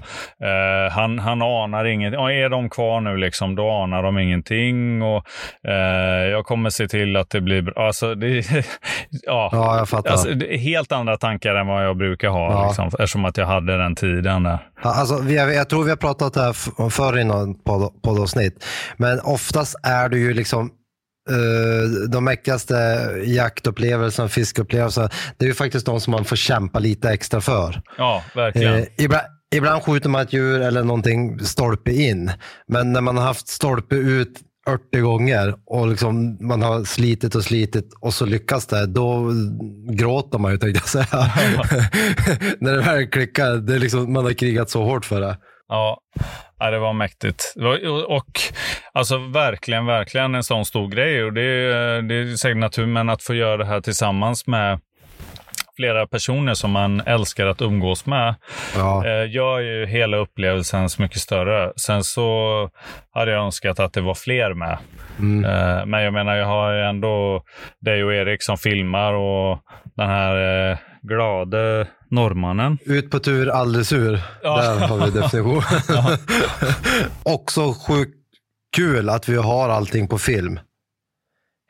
[0.47, 2.19] eh, han, han anar ingenting.
[2.19, 5.25] Ja, är de kvar nu, liksom, då anar de ingenting och
[5.67, 7.87] eh, jag kommer se till att det blir bra.
[7.87, 8.27] Alltså, det,
[9.09, 10.11] ja, ja, jag fattar.
[10.11, 12.67] Alltså, helt andra tankar än vad jag brukar ha, ja.
[12.67, 14.59] liksom, eftersom att jag hade den tiden där.
[14.81, 17.63] Alltså, vi, jag tror vi har pratat det här förr i något
[18.03, 18.65] poddavsnitt,
[18.97, 20.71] men oftast är det ju liksom
[21.29, 22.73] Uh, de mäktigaste
[23.25, 27.81] jaktupplevelserna, fiskeupplevelserna, det är ju faktiskt de som man får kämpa lite extra för.
[27.97, 28.73] Ja, verkligen.
[28.73, 29.23] Uh, ibland,
[29.55, 32.31] ibland skjuter man ett djur eller någonting stolpe in,
[32.67, 37.43] men när man har haft stolpe ut 80 gånger och liksom man har slitit och
[37.43, 39.31] slitit och så lyckas det, då
[39.89, 41.05] gråter man ju tänkte jag säga.
[42.59, 45.37] när det väl klickar, det är liksom, man har krigat så hårt för det.
[45.71, 46.01] Ja,
[46.59, 47.53] det var mäktigt.
[48.07, 48.39] Och
[48.93, 51.23] alltså verkligen, verkligen en sån stor grej.
[51.23, 54.79] Och det, är, det är säkert natur, men att få göra det här tillsammans med
[55.75, 58.35] flera personer som man älskar att umgås med
[58.75, 59.05] ja.
[59.07, 61.73] eh, gör ju hela upplevelsen så mycket större.
[61.75, 62.69] Sen så
[63.11, 64.77] hade jag önskat att det var fler med.
[65.19, 65.45] Mm.
[65.45, 67.43] Eh, men jag menar, jag har ju ändå
[67.79, 69.59] dig och Erik som filmar och
[69.95, 72.77] den här eh, glade norrmannen.
[72.85, 74.21] Ut på tur, aldrig sur.
[74.43, 74.61] Ja.
[74.61, 75.63] Där har vi definition.
[77.23, 78.17] Också sjukt
[78.75, 80.59] kul att vi har allting på film.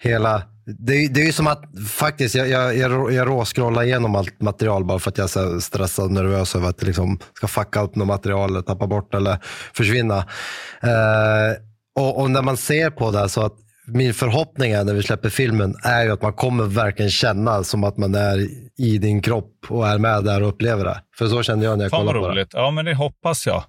[0.01, 4.41] Hela, det, det är ju som att faktiskt, jag, jag, jag, jag råscrollar igenom allt
[4.41, 7.47] material bara för att jag är så stressad och nervös över att det liksom ska
[7.47, 9.37] fucka upp något material, eller tappa bort eller
[9.73, 10.17] försvinna.
[10.81, 11.57] Eh,
[11.95, 13.55] och, och, när man ser på det så att
[13.87, 17.83] min förhoppning är när vi släpper filmen är ju att man kommer verkligen känna som
[17.83, 18.47] att man är
[18.81, 21.01] i din kropp och är med där och upplever det.
[21.17, 22.51] För så kände jag när jag Fan kollade på roligt.
[22.51, 22.57] det.
[22.57, 23.63] Ja, men det hoppas jag.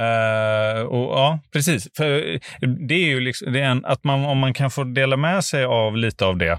[0.00, 1.88] Uh, och, ja, precis.
[1.96, 2.38] För
[2.88, 5.44] det är ju liksom, det är en, att man, om man kan få dela med
[5.44, 6.58] sig av lite av det.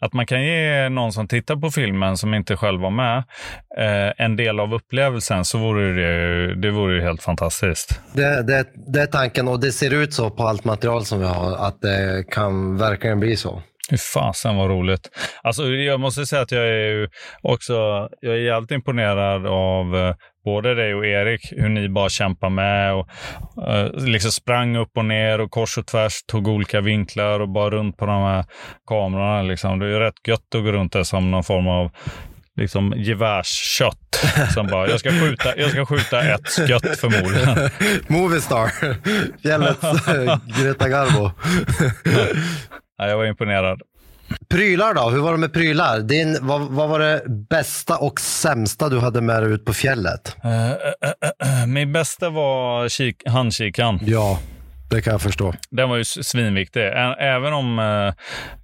[0.00, 4.12] Att man kan ge någon som tittar på filmen som inte själv var med uh,
[4.16, 8.00] en del av upplevelsen så vore det, det vore ju helt fantastiskt.
[8.12, 11.26] Det, det, det är tanken och det ser ut så på allt material som vi
[11.26, 13.62] har att det kan verkligen bli så.
[13.90, 15.10] Hur fasen var roligt.
[15.42, 17.08] Alltså, jag måste säga att jag är
[17.42, 22.50] också jag är jävligt imponerad av eh, både dig och Erik, hur ni bara kämpar
[22.50, 23.08] med och
[23.68, 27.70] uh, liksom sprang upp och ner och kors och tvärs, tog olika vinklar och bara
[27.70, 28.44] runt på de här
[28.88, 29.42] kamerorna.
[29.42, 29.78] Liksom.
[29.78, 31.90] Det är ju rätt gött att gå runt där som någon form av
[32.56, 33.98] liksom gevärskött.
[34.54, 37.70] Som bara, jag ska skjuta, jag ska skjuta ett skött förmodligen.
[38.08, 38.70] Moviestar,
[39.42, 40.06] fjällets
[40.62, 41.30] Greta Garbo.
[43.04, 43.82] ja, jag var imponerad.
[44.48, 45.10] Prylar då?
[45.10, 46.00] Hur var det med prylar?
[46.00, 50.36] Din, vad, vad var det bästa och sämsta du hade med dig ut på fjället?
[50.44, 54.00] Uh, uh, uh, min bästa var kik, handkikan.
[54.02, 54.38] Ja.
[54.94, 55.52] Det kan jag förstå.
[55.70, 56.80] Den var ju svinviktig.
[57.18, 58.14] Även om eh,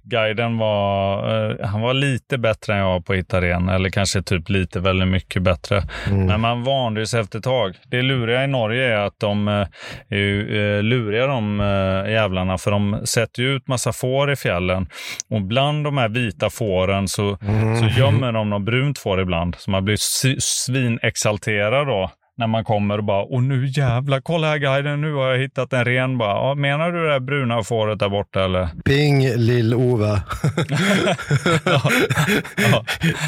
[0.03, 4.21] guiden var, eh, han var lite bättre än jag på att hitta ren, eller kanske
[4.21, 5.83] typ lite väldigt mycket bättre.
[6.07, 6.25] Mm.
[6.25, 7.75] Men man vande sig efter ett tag.
[7.87, 9.67] Det luriga i Norge är att de eh,
[10.09, 14.35] är ju, eh, luriga de eh, jävlarna, för de sätter ju ut massa får i
[14.35, 14.87] fjällen.
[15.29, 17.79] Och bland de här vita fåren så, mm.
[17.79, 19.55] så gömmer de något brunt får ibland.
[19.59, 19.97] Så man blir
[20.39, 22.11] svinexalterad då
[22.41, 25.73] när man kommer och bara, och nu jävlar, kolla här guiden, nu har jag hittat
[25.73, 26.17] en ren.
[26.17, 28.67] Bara, ja, menar du det där bruna fåret där borta eller?
[28.85, 30.21] Ping Lill-Ove.
[31.65, 31.81] ja,
[32.71, 32.85] ja.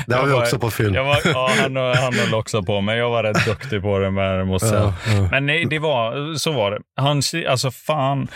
[0.07, 0.93] Det har vi också på film.
[0.93, 4.47] Var, ja, han, han höll också på, men jag var rätt duktig på det med
[4.47, 4.81] måste säga.
[4.81, 5.27] Ja, ja.
[5.31, 6.79] Men nej, det var, så var det.
[6.95, 8.27] Han, alltså fan.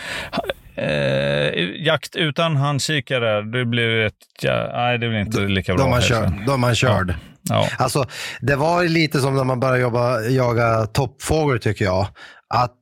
[0.76, 5.84] Eh, jakt utan handkikare, det blir ett, ja, nej det blir inte lika bra.
[5.84, 7.10] Då man, då man körd.
[7.10, 7.14] Ja.
[7.78, 8.04] Alltså,
[8.40, 12.06] det var lite som när man började jobba, jaga toppfågel tycker jag.
[12.54, 12.74] Att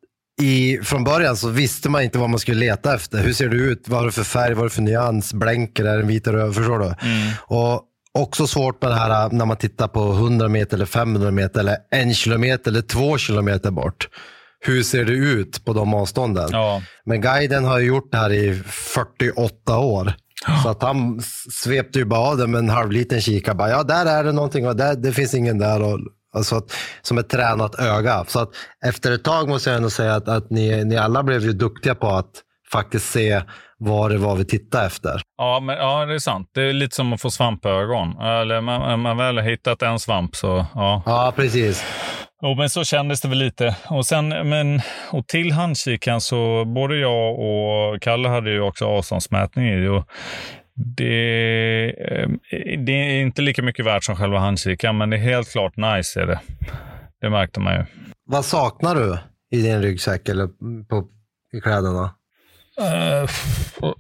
[0.43, 3.19] i, från början så visste man inte vad man skulle leta efter.
[3.19, 3.89] Hur ser det ut?
[3.89, 4.55] Vad har du för färg?
[4.55, 5.33] Vad har du för nyans?
[5.35, 5.85] Blänker?
[5.85, 6.55] Är den vit eller röd?
[6.55, 6.85] Förstår du?
[6.85, 7.33] Mm.
[7.47, 7.83] Och
[8.19, 11.77] också svårt med det här när man tittar på 100 meter eller 500 meter eller
[11.91, 14.09] en kilometer eller två kilometer bort.
[14.61, 16.49] Hur ser det ut på de avstånden?
[16.53, 16.83] Ja.
[17.05, 20.13] Men guiden har gjort det här i 48 år.
[20.63, 21.21] Så att han
[21.53, 23.55] svepte ju bara av det med en halvliten kika.
[23.55, 25.83] Bara, ja, där är det någonting och där, det finns ingen där.
[25.83, 25.99] Och,
[26.35, 26.73] alltså att,
[27.03, 28.25] som ett tränat öga.
[28.29, 28.51] Så att
[28.87, 31.95] efter ett tag måste jag ändå säga att, att ni, ni alla blev ju duktiga
[31.95, 32.43] på att
[32.73, 33.43] faktiskt se
[33.79, 35.21] vad det var vi tittade efter.
[35.39, 36.51] Ja, men, ja, det är sant.
[36.55, 38.21] Det är lite som att få svampögon.
[38.21, 41.03] Eller man, man väl har hittat en svamp så ja.
[41.07, 41.85] Ja, precis.
[42.43, 43.77] Jo, men så kändes det väl lite.
[43.91, 44.81] Och, sen, men,
[45.13, 49.89] och till handkikan så både jag och Kalle hade ju också avståndsmätning i.
[49.89, 50.09] Och
[50.97, 52.29] det, eh,
[52.79, 56.21] det är inte lika mycket värt som själva handkikan, men det är helt klart nice.
[56.21, 56.41] Är det.
[57.21, 57.85] det märkte man ju.
[58.27, 59.19] Vad saknar du
[59.51, 60.47] i din ryggsäck eller
[60.89, 61.09] på,
[61.53, 62.11] i kläderna?
[62.81, 63.29] Uh,
[63.83, 63.99] uh,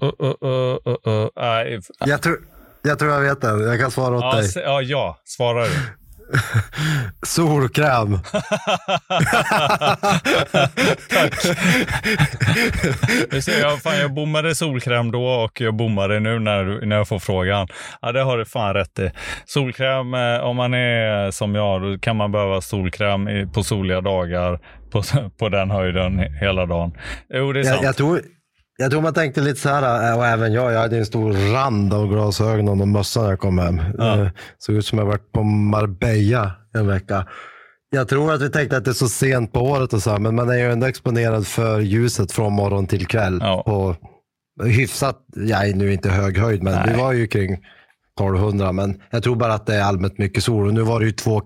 [1.06, 2.38] uh, jag, tror,
[2.82, 3.48] jag tror jag vet det.
[3.48, 4.50] Jag kan svara åt ja, dig.
[4.54, 5.70] Ja, ja, svara du.
[7.26, 8.18] Solkräm.
[11.10, 11.34] Tack.
[13.60, 17.68] jag, fan, jag bommade solkräm då och jag bommade nu när, när jag får frågan.
[18.02, 19.10] Ja, det har du fan rätt i.
[19.44, 24.60] Solkräm, eh, om man är som jag, då kan man behöva solkräm på soliga dagar
[24.90, 25.02] på,
[25.38, 26.92] på den höjden hela dagen.
[27.28, 27.76] Jo, det är sant.
[27.76, 28.20] Jag, jag tror,
[28.76, 31.52] jag tror man tänkte lite så här, eh, och även jag, jag hade en stor
[31.52, 33.80] rand av glasögon och mössa när jag kom hem.
[33.98, 34.20] Ja.
[34.20, 37.26] Eh, såg ut som jag varit på Marbella en vecka.
[37.90, 40.34] Jag tror att vi tänkte att det är så sent på året och så, men
[40.34, 43.38] man är ju ändå exponerad för ljuset från morgon till kväll.
[43.42, 43.62] Ja.
[43.66, 43.96] På
[44.64, 46.84] hyfsat, jag är nu inte hög höjd, men Nej.
[46.88, 47.52] vi var ju kring
[48.20, 48.72] 1200.
[48.72, 51.12] Men jag tror bara att det är allmänt mycket sol och nu var det ju
[51.12, 51.42] två,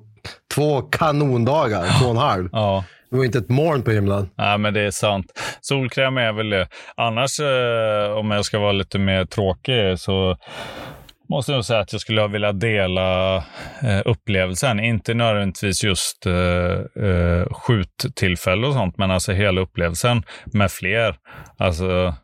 [0.54, 2.48] två kanondagar, två och en halv.
[2.52, 2.84] Ja.
[3.10, 4.30] Det var inte ett moln på himlen.
[4.34, 5.26] Nej, men det är sant.
[5.60, 6.68] Solkräm är väl det.
[6.96, 10.36] Annars, eh, om jag ska vara lite mer tråkig, så
[11.30, 13.36] måste jag säga att jag skulle vilja dela
[13.82, 14.80] eh, upplevelsen.
[14.80, 21.16] Inte nödvändigtvis just eh, eh, skjuttillfälle och sånt, men alltså hela upplevelsen med fler.
[21.58, 22.14] Alltså,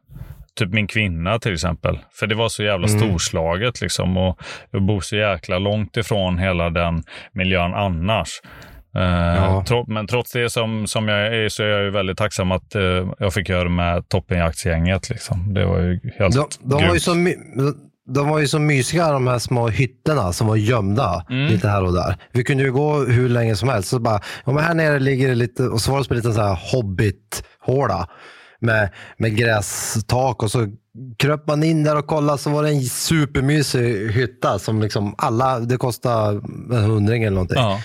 [0.59, 1.99] typ min kvinna till exempel.
[2.13, 3.01] För det var så jävla mm.
[3.01, 8.29] storslaget liksom och jag bor så jäkla långt ifrån hela den miljön annars.
[8.97, 9.65] Ja.
[9.71, 12.77] Uh, men trots det som, som jag är så är jag ju väldigt tacksam att
[12.77, 15.11] uh, jag fick göra med toppenjaktsgänget.
[15.11, 15.55] Liksom.
[15.55, 17.15] Det var ju helt de, de var ju så
[18.09, 21.47] de var ju så mysiga de här små hytterna som var gömda mm.
[21.47, 22.17] lite här och där.
[22.33, 23.89] Vi kunde ju gå hur länge som helst.
[23.89, 26.17] Så bara, ja, men här nere ligger det lite, och så var det som en
[26.17, 28.09] liten så här hobbit-håla
[28.61, 30.67] med, med grästak och så
[31.19, 35.59] kröp man in där och kollade så var det en supermysig hytta som liksom alla,
[35.59, 36.41] det kostade
[36.73, 37.59] en hundring eller någonting.
[37.59, 37.81] Ja.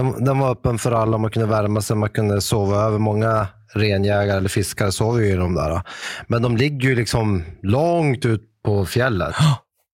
[0.00, 2.98] Den, den, var öppen för alla, man kunde värma sig, man kunde sova över.
[2.98, 5.82] Många renjägare eller fiskare sover ju i de där.
[6.28, 9.34] Men de ligger ju liksom långt ut på fjället.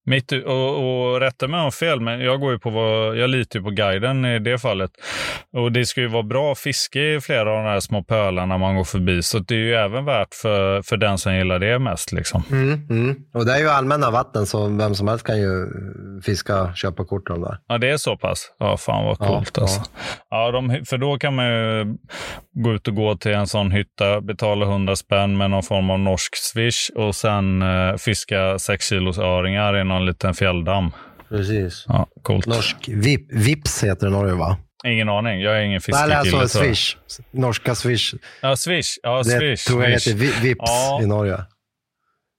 [0.09, 3.59] Mitt, och, och rätta mig om fel, men jag går ju på vad, jag litar
[3.59, 4.91] ju på guiden i det fallet.
[5.53, 8.75] Och det ska ju vara bra fiske i flera av de här små pölarna man
[8.75, 12.11] går förbi, så det är ju även värt för, för den som gillar det mest.
[12.11, 12.43] Liksom.
[12.51, 13.15] Mm, mm.
[13.33, 15.67] Och det är ju allmänna vatten, så vem som helst kan ju
[16.25, 17.57] fiska, köpa kort de där.
[17.67, 18.51] Ja, det är så pass?
[18.59, 19.81] Ja, fan vad coolt ja, alltså.
[20.29, 20.45] Ja.
[20.45, 21.97] ja de, för då kan man ju
[22.63, 25.99] gå ut och gå till en sån hytta, betala 100 spänn med någon form av
[25.99, 30.91] norsk swish och sen eh, fiska 6 kilos öringar i någon liten fjälldamm.
[31.29, 31.85] Precis.
[31.87, 32.45] Ja, coolt.
[32.45, 34.57] Norsk vip, Vips heter det Norge va?
[34.85, 35.41] Ingen aning.
[35.41, 36.21] Jag är ingen fiskekille.
[36.23, 36.97] Nej, alltså Swish.
[37.31, 38.13] Norska Swish.
[38.41, 38.97] Ja, Swish.
[39.03, 39.39] Ja, Swish.
[39.39, 40.99] Det tror jag heter Vips ja.
[41.03, 41.37] i Norge.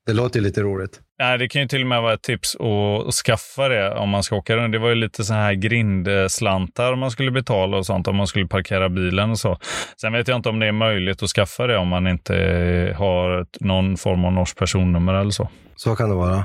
[0.07, 1.01] Det låter ju lite roligt.
[1.19, 4.23] Nej, det kan ju till och med vara ett tips att, skaffa det om man
[4.23, 4.73] ska åka runt.
[4.73, 8.47] Det var ju lite så här grindslantar man skulle betala och sånt om man skulle
[8.47, 9.59] parkera bilen och så.
[10.01, 12.35] Sen vet jag inte om det är möjligt att skaffa det om man inte
[12.99, 15.49] har någon form av norskt personnummer eller så.
[15.77, 16.45] Så kan det vara.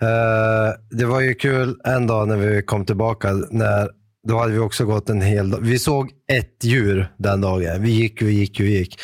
[0.00, 3.32] Eh, det var ju kul en dag när vi kom tillbaka.
[3.32, 3.90] När,
[4.28, 5.60] då hade vi också gått en hel dag.
[5.60, 7.82] Vi såg ett djur den dagen.
[7.82, 9.00] Vi gick, vi gick, vi gick.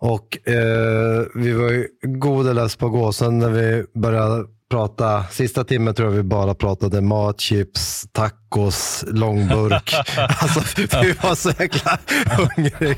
[0.00, 6.08] Och eh, vi var ju godelös på gåsen när vi började prata, sista timmen tror
[6.08, 9.94] jag vi bara pratade mat, chips, tacos, långburk.
[10.38, 11.98] alltså vi var så jäkla
[12.36, 12.96] hungriga.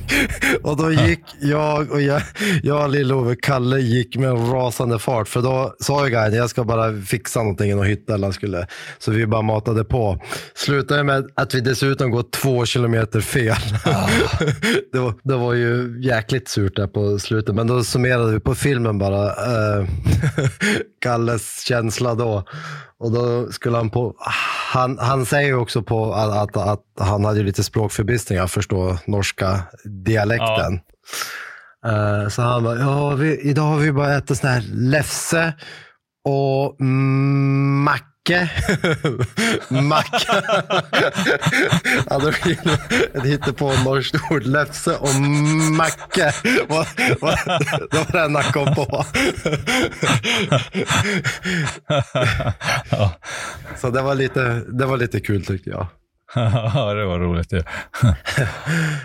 [0.62, 2.22] Och då gick jag och jag,
[2.62, 5.28] jag Lill-Ove, Kalle gick med en rasande fart.
[5.28, 8.66] För då sa ju guiden, jag ska bara fixa någonting i någon hytta eller skulle.
[8.98, 10.18] Så vi bara matade på.
[10.54, 13.56] Slutade med att vi dessutom går två kilometer fel.
[13.84, 14.08] Ah.
[14.92, 17.54] det, var, det var ju jäkligt surt där på slutet.
[17.54, 19.26] Men då summerade vi på filmen bara.
[19.26, 19.88] Uh,
[21.02, 22.44] Kalles känsla då.
[22.98, 24.14] Och då skulle han på,
[24.72, 29.60] han, han säger också på att, att, att han hade lite språkförbistring att förstå norska
[29.84, 30.80] dialekten.
[31.82, 32.22] Ja.
[32.22, 35.52] Uh, så han bara, ja, vi, idag har vi bara ätit sån här lefse
[36.24, 38.50] och mack Macke.
[39.82, 40.42] Macke.
[42.10, 42.56] Han drog in
[43.14, 44.42] ett hittepå norskt ord.
[44.42, 45.14] Lefse och
[45.76, 46.32] Macke.
[46.42, 49.04] Det var det enda kom på.
[53.76, 55.86] Så det var, lite, det var lite kul tyckte jag.
[56.74, 57.62] Ja, det var roligt ju.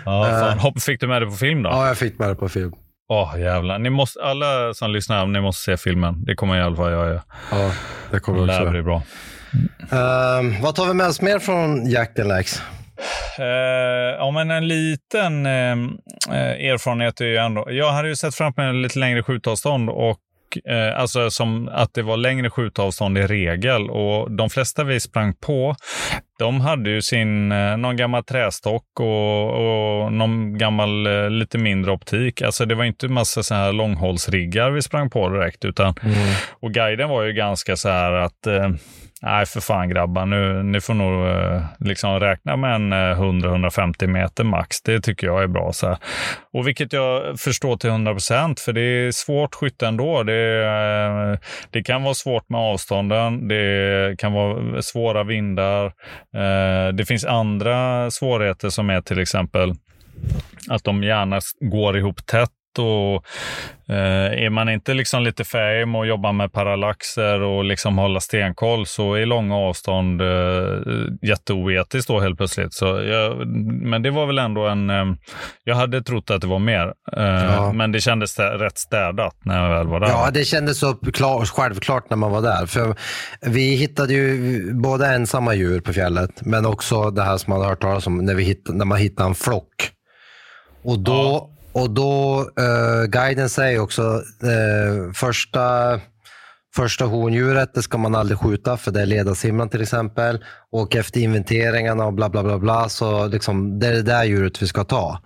[0.04, 0.74] Ja, fan.
[0.80, 1.70] Fick du med det på film då?
[1.70, 2.72] Ja, jag fick med det på film.
[3.10, 3.78] Åh oh, jävlar.
[3.78, 6.24] Ni måste, alla som lyssnar, ni måste se filmen.
[6.24, 7.22] Det kommer i alla fall jag göra.
[7.50, 7.72] Ja,
[8.10, 8.64] det kommer också.
[8.64, 9.02] Det blir bra.
[9.92, 12.62] Uh, vad tar vi med oss mer från Jack and Lax?
[13.38, 13.44] Uh,
[14.18, 15.90] ja, men en liten uh,
[16.72, 17.66] erfarenhet är ju ändå...
[17.70, 20.18] Jag hade ju sett framför mig lite längre skjutavstånd och
[20.56, 23.90] eh, alltså som att det var längre skjutavstånd i regel.
[23.90, 25.76] Och de flesta vi sprang på,
[26.38, 31.92] de hade ju sin, eh, någon gammal trästock och, och någon gammal eh, lite mindre
[31.92, 32.42] optik.
[32.42, 35.64] Alltså det var inte massa så här långhållsriggar vi sprang på direkt.
[35.64, 36.34] Utan, mm.
[36.50, 38.68] Och guiden var ju ganska så här att eh,
[39.22, 44.06] Nej, för fan grabbar, nu, ni får nog eh, liksom räkna med en eh, 100-150
[44.06, 44.82] meter max.
[44.82, 45.72] Det tycker jag är bra.
[45.72, 45.98] Så här.
[46.52, 50.22] Och vilket jag förstår till 100 procent, för det är svårt skytte ändå.
[50.22, 51.38] Det, eh,
[51.70, 55.92] det kan vara svårt med avstånden, det kan vara svåra vindar.
[56.92, 59.74] Det finns andra svårigheter som är till exempel
[60.68, 63.24] att de gärna går ihop tätt och
[63.88, 68.86] eh, är man inte liksom lite färg och jobbar med parallaxer och liksom hålla stenkoll
[68.86, 70.78] så är långa avstånd eh,
[71.22, 72.74] jätteoetiskt då helt plötsligt.
[72.74, 73.46] Så jag,
[73.82, 74.90] men det var väl ändå en...
[74.90, 75.04] Eh,
[75.64, 77.72] jag hade trott att det var mer, eh, ja.
[77.72, 80.08] men det kändes stä rätt städat när jag väl var där.
[80.08, 82.66] Ja, det kändes så klar, självklart när man var där.
[82.66, 82.94] För
[83.40, 87.68] vi hittade ju både ensamma djur på fjället, men också det här som man har
[87.68, 89.90] hört talas om när, vi hitt, när man hittar en flock.
[90.82, 94.02] Och då ja och då, eh, guiden säger också,
[94.42, 96.00] eh, första,
[96.76, 100.44] första hondjuret det ska man aldrig skjuta för det är ledarsimman till exempel.
[100.72, 104.62] Och efter inventeringarna och bla bla bla, bla så liksom, det är det där djuret
[104.62, 105.20] vi ska ta.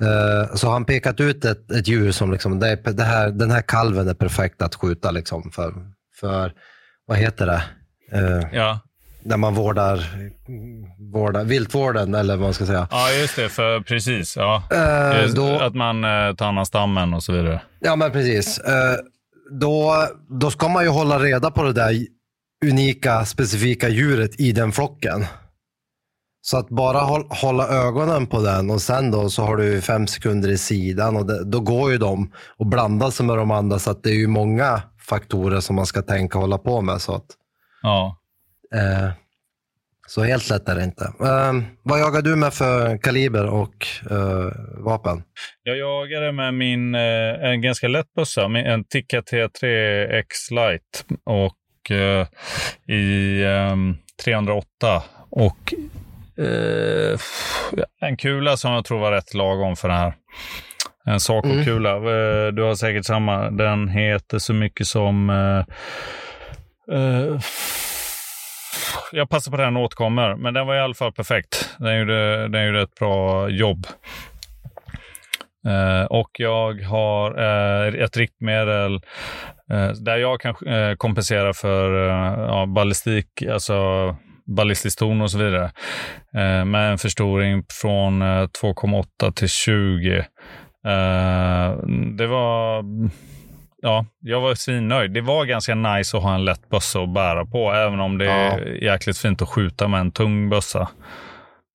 [0.00, 3.62] Eh, så han pekat ut ett, ett djur som liksom, det, det här, den här
[3.62, 5.74] kalven är perfekt att skjuta liksom för,
[6.20, 6.52] för
[7.06, 7.62] vad heter det?
[8.12, 8.80] Eh, ja
[9.24, 10.06] när man vårdar,
[11.12, 12.88] vårdar viltvården eller vad man ska säga.
[12.90, 13.48] Ja, just det.
[13.48, 14.36] För, precis.
[14.36, 14.62] Ja.
[14.72, 17.62] Uh, då, att man uh, tar hand om stammen och så vidare.
[17.80, 18.58] Ja, men precis.
[18.58, 19.94] Uh, då,
[20.40, 22.06] då ska man ju hålla reda på det där
[22.64, 25.26] unika, specifika djuret i den flocken.
[26.46, 30.48] Så att bara hålla ögonen på den och sen då så har du fem sekunder
[30.48, 33.78] i sidan och det, då går ju de och blandar sig med de andra.
[33.78, 37.00] Så att det är ju många faktorer som man ska tänka och hålla på med.
[37.00, 37.26] Så att,
[37.82, 38.18] ja.
[38.74, 39.10] Eh,
[40.06, 41.04] så helt lätt är det inte.
[41.04, 41.52] Eh,
[41.82, 44.52] vad jagar du med för kaliber och eh,
[44.84, 45.22] vapen?
[45.62, 49.66] Jag jagade med min, en ganska lätt bössa, en Tikka T3
[50.10, 51.14] X Lite.
[51.24, 52.26] Och eh,
[52.88, 53.76] i eh,
[54.24, 55.02] 308.
[55.30, 55.74] Och
[56.44, 57.18] eh,
[58.00, 60.14] en kula som jag tror var rätt lagom för den här.
[61.06, 61.96] En Saco-kula.
[61.96, 62.54] Mm.
[62.54, 63.50] Du har säkert samma.
[63.50, 65.30] Den heter så mycket som...
[65.30, 65.58] Eh,
[66.96, 67.40] eh,
[69.12, 71.76] jag passar på den och återkommer, men den var i alla fall perfekt.
[71.78, 73.86] Den gjorde, den gjorde ett bra jobb.
[75.66, 78.94] Eh, och jag har eh, ett riktmedel
[79.70, 83.74] eh, där jag kan eh, kompensera för eh, ja, ballistik, alltså
[84.56, 85.64] ballistisk ton och så vidare.
[86.34, 90.24] Eh, med en förstoring från 2,8 till 20.
[92.18, 92.84] det var
[93.84, 95.12] ja, jag var svinnöjd.
[95.12, 98.24] Det var ganska nice att ha en lätt bössa att bära på, även om det
[98.24, 98.32] ja.
[98.32, 100.88] är jäkligt fint att skjuta med en tung bössa.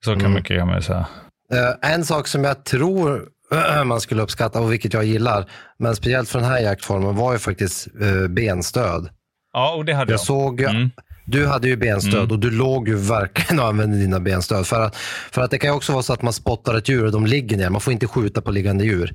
[0.06, 0.34] Så kan mm.
[0.34, 1.08] mycket jag mig säga.
[1.54, 3.30] Uh, en sak som jag tror
[3.86, 5.46] man skulle uppskatta och vilket jag gillar,
[5.80, 9.10] men speciellt för den här jaktformen var ju faktiskt uh, benstöd.
[9.54, 10.20] Ja, och det hade jag.
[10.20, 10.92] Jag såg, mm.
[11.32, 12.32] Du hade ju benstöd mm.
[12.32, 14.68] och du låg ju verkligen och använde dina benstöd.
[14.68, 14.96] För att,
[15.32, 17.26] för att det kan ju också vara så att man spottar ett djur och de
[17.26, 17.70] ligger ner.
[17.70, 19.14] Man får inte skjuta på liggande djur.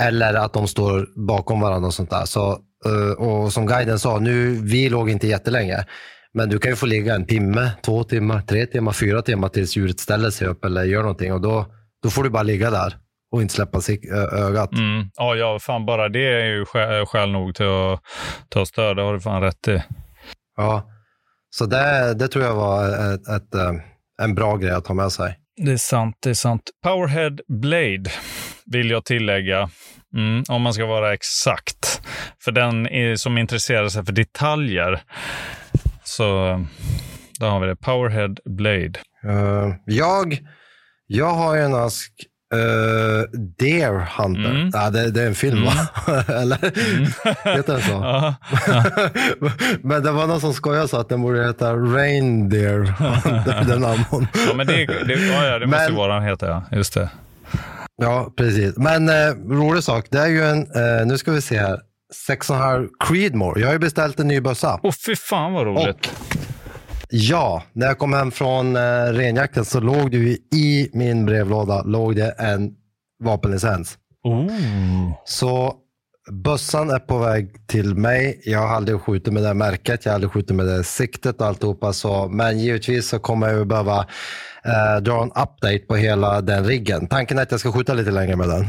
[0.00, 2.24] Eller att de står bakom varandra och sånt där.
[2.24, 5.84] Så, eh, och som guiden sa, nu, vi låg inte jättelänge.
[6.34, 9.76] Men du kan ju få ligga en timme, två timmar, tre timmar, fyra timmar tills
[9.76, 11.32] djuret ställer sig upp eller gör någonting.
[11.32, 11.66] Och då,
[12.02, 12.96] då får du bara ligga där
[13.32, 13.80] och inte släppa
[14.32, 14.72] ögat.
[14.72, 15.06] Mm.
[15.14, 18.00] Ja, ja, fan bara det är ju skäl, skäl nog till att
[18.48, 18.96] ta stöd.
[18.96, 19.82] Det har du fan rätt i.
[20.56, 20.91] Ja,
[21.54, 23.72] så det, det tror jag var ett, ett, eh,
[24.22, 25.38] en bra grej att ha med sig.
[25.56, 26.62] Det är sant, det är sant.
[26.82, 28.10] Powerhead Blade
[28.66, 29.70] vill jag tillägga.
[30.14, 32.02] Mm, om man ska vara exakt.
[32.44, 35.02] För den är, som intresserar sig för detaljer.
[36.04, 36.24] Så
[37.40, 37.76] där har vi det.
[37.76, 38.92] Powerhead Blade.
[39.24, 40.38] Uh, jag,
[41.06, 42.12] jag har ju en ask
[42.52, 43.24] Uh,
[43.58, 44.50] Deer Hunter.
[44.50, 44.70] Mm.
[44.72, 45.64] Ja, det, det, är en film, mm.
[45.64, 46.24] va?
[46.28, 46.58] Eller?
[46.96, 47.06] Mm.
[47.56, 48.34] Heter den så?
[49.88, 52.94] men det var någon som skojade så att den borde heta Reindeer
[53.68, 54.04] den namn.
[54.48, 56.64] ja, men det, det, ja, det måste men, vara den heter, ja.
[56.70, 57.10] Just det.
[57.96, 58.76] Ja, precis.
[58.76, 61.80] Men eh, rolig sak, det är ju en, eh, nu ska vi se här,
[62.28, 63.60] 6,5 Creedmore.
[63.60, 64.80] Jag har ju beställt en ny bössa.
[64.82, 65.86] Åh, oh, fy fan vad roligt.
[65.86, 66.42] Och,
[67.14, 71.82] Ja, när jag kom hem från eh, renjakten så låg det ju i min brevlåda
[71.82, 72.74] låg det en
[73.24, 73.98] vapenlicens.
[74.24, 74.46] Oh.
[75.24, 75.74] Så
[76.30, 78.40] bössan är på väg till mig.
[78.44, 81.46] Jag har aldrig skjutit med det märket, jag har aldrig skjutit med det siktet och
[81.46, 81.92] alltihopa.
[81.92, 84.06] Så, men givetvis så kommer jag behöva
[84.64, 87.06] eh, dra en update på hela den riggen.
[87.06, 88.66] Tanken är att jag ska skjuta lite längre med den.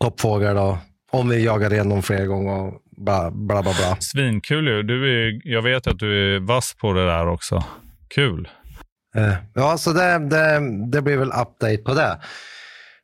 [0.00, 0.76] Toppfågel och
[1.10, 2.72] om vi jagar igenom fler gånger
[3.04, 3.96] bla, bla, bla, bla.
[4.00, 4.82] Svinkul ju.
[4.82, 7.64] Du är, jag vet att du är vass på det där också.
[8.14, 8.48] Kul.
[9.16, 10.60] Uh, ja, så det, det,
[10.92, 12.20] det blir väl update på det.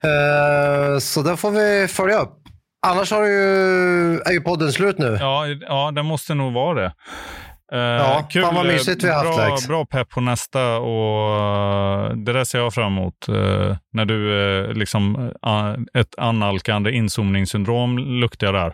[0.05, 2.43] Uh, så det får vi följa upp.
[2.87, 5.17] Annars har ju, är ju podden slut nu.
[5.21, 6.93] Ja, ja, den måste nog vara det.
[7.73, 8.43] Uh, ja, kul.
[8.43, 12.45] fan vad mysigt vi har haft bra, bra pepp på nästa och uh, det där
[12.45, 13.29] ser jag fram emot.
[13.29, 15.33] Uh, när du liksom
[15.95, 18.73] ett annalkande inzoomningssyndrom luktar där.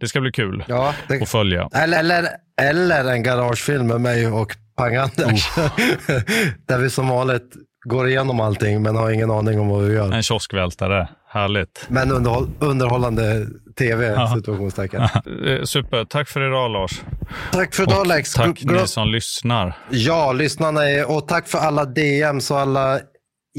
[0.00, 1.22] Det ska bli kul ja, det...
[1.22, 1.68] att följa.
[1.74, 2.28] Eller, eller,
[2.62, 5.48] eller en garagefilm med mig och Pang-Anders.
[6.66, 7.52] där vi som vanligt
[7.84, 10.12] går igenom allting men har ingen aning om vad vi gör.
[10.12, 11.08] En kioskvältare.
[11.30, 11.86] Härligt.
[11.88, 13.46] Men underhåll, underhållande
[13.78, 15.02] tv, situationstecken.
[15.46, 16.04] Eh, super.
[16.04, 17.02] Tack för idag, Lars.
[17.52, 18.34] Tack för idag, Lex.
[18.34, 19.76] Tack ni som lyssnar.
[19.90, 20.80] Ja, lyssnarna.
[21.06, 23.00] Och tack för alla DMs och alla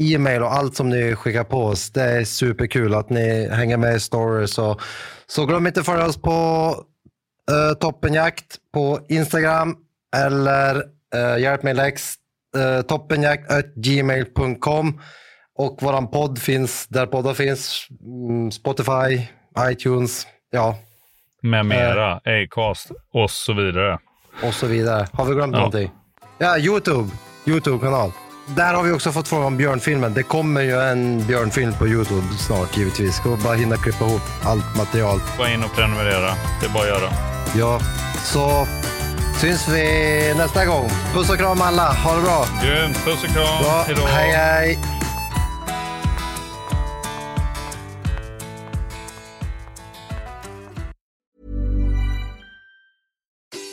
[0.00, 1.90] e-mail och allt som ni skickar på oss.
[1.90, 4.58] Det är superkul att ni hänger med i stories.
[4.58, 4.80] Och,
[5.26, 6.74] så glöm inte att följa oss på
[7.50, 9.76] uh, Toppenjakt på Instagram
[10.16, 10.76] eller
[11.16, 12.14] uh, hjälp mig Lex,
[12.56, 15.00] uh, toppenjakt.gmail.com.
[15.60, 17.86] Och våran podd finns där poddar finns.
[18.04, 19.26] Mm, Spotify,
[19.58, 20.76] iTunes, ja.
[21.42, 23.98] Med mera, eh, Acast och så vidare.
[24.42, 25.06] Och så vidare.
[25.12, 25.58] Har vi glömt ja.
[25.58, 25.90] någonting?
[26.38, 27.08] Ja, YouTube.
[27.46, 28.12] YouTube-kanal.
[28.56, 30.14] Där har vi också fått fråga om björnfilmen.
[30.14, 33.16] Det kommer ju en björnfilm på YouTube snart givetvis.
[33.16, 35.20] Ska bara hinna klippa ihop allt material.
[35.38, 36.30] Gå in och prenumerera.
[36.60, 37.10] Det är bara att göra.
[37.56, 37.80] Ja,
[38.24, 38.66] så
[39.40, 40.88] syns vi nästa gång.
[41.14, 41.92] Puss och kram alla.
[41.92, 42.44] Ha det bra.
[42.64, 43.04] Grymt.
[43.04, 43.62] Puss och kram.
[43.62, 43.82] Bra.
[43.86, 44.02] Hejdå.
[44.06, 44.99] Hej, hej.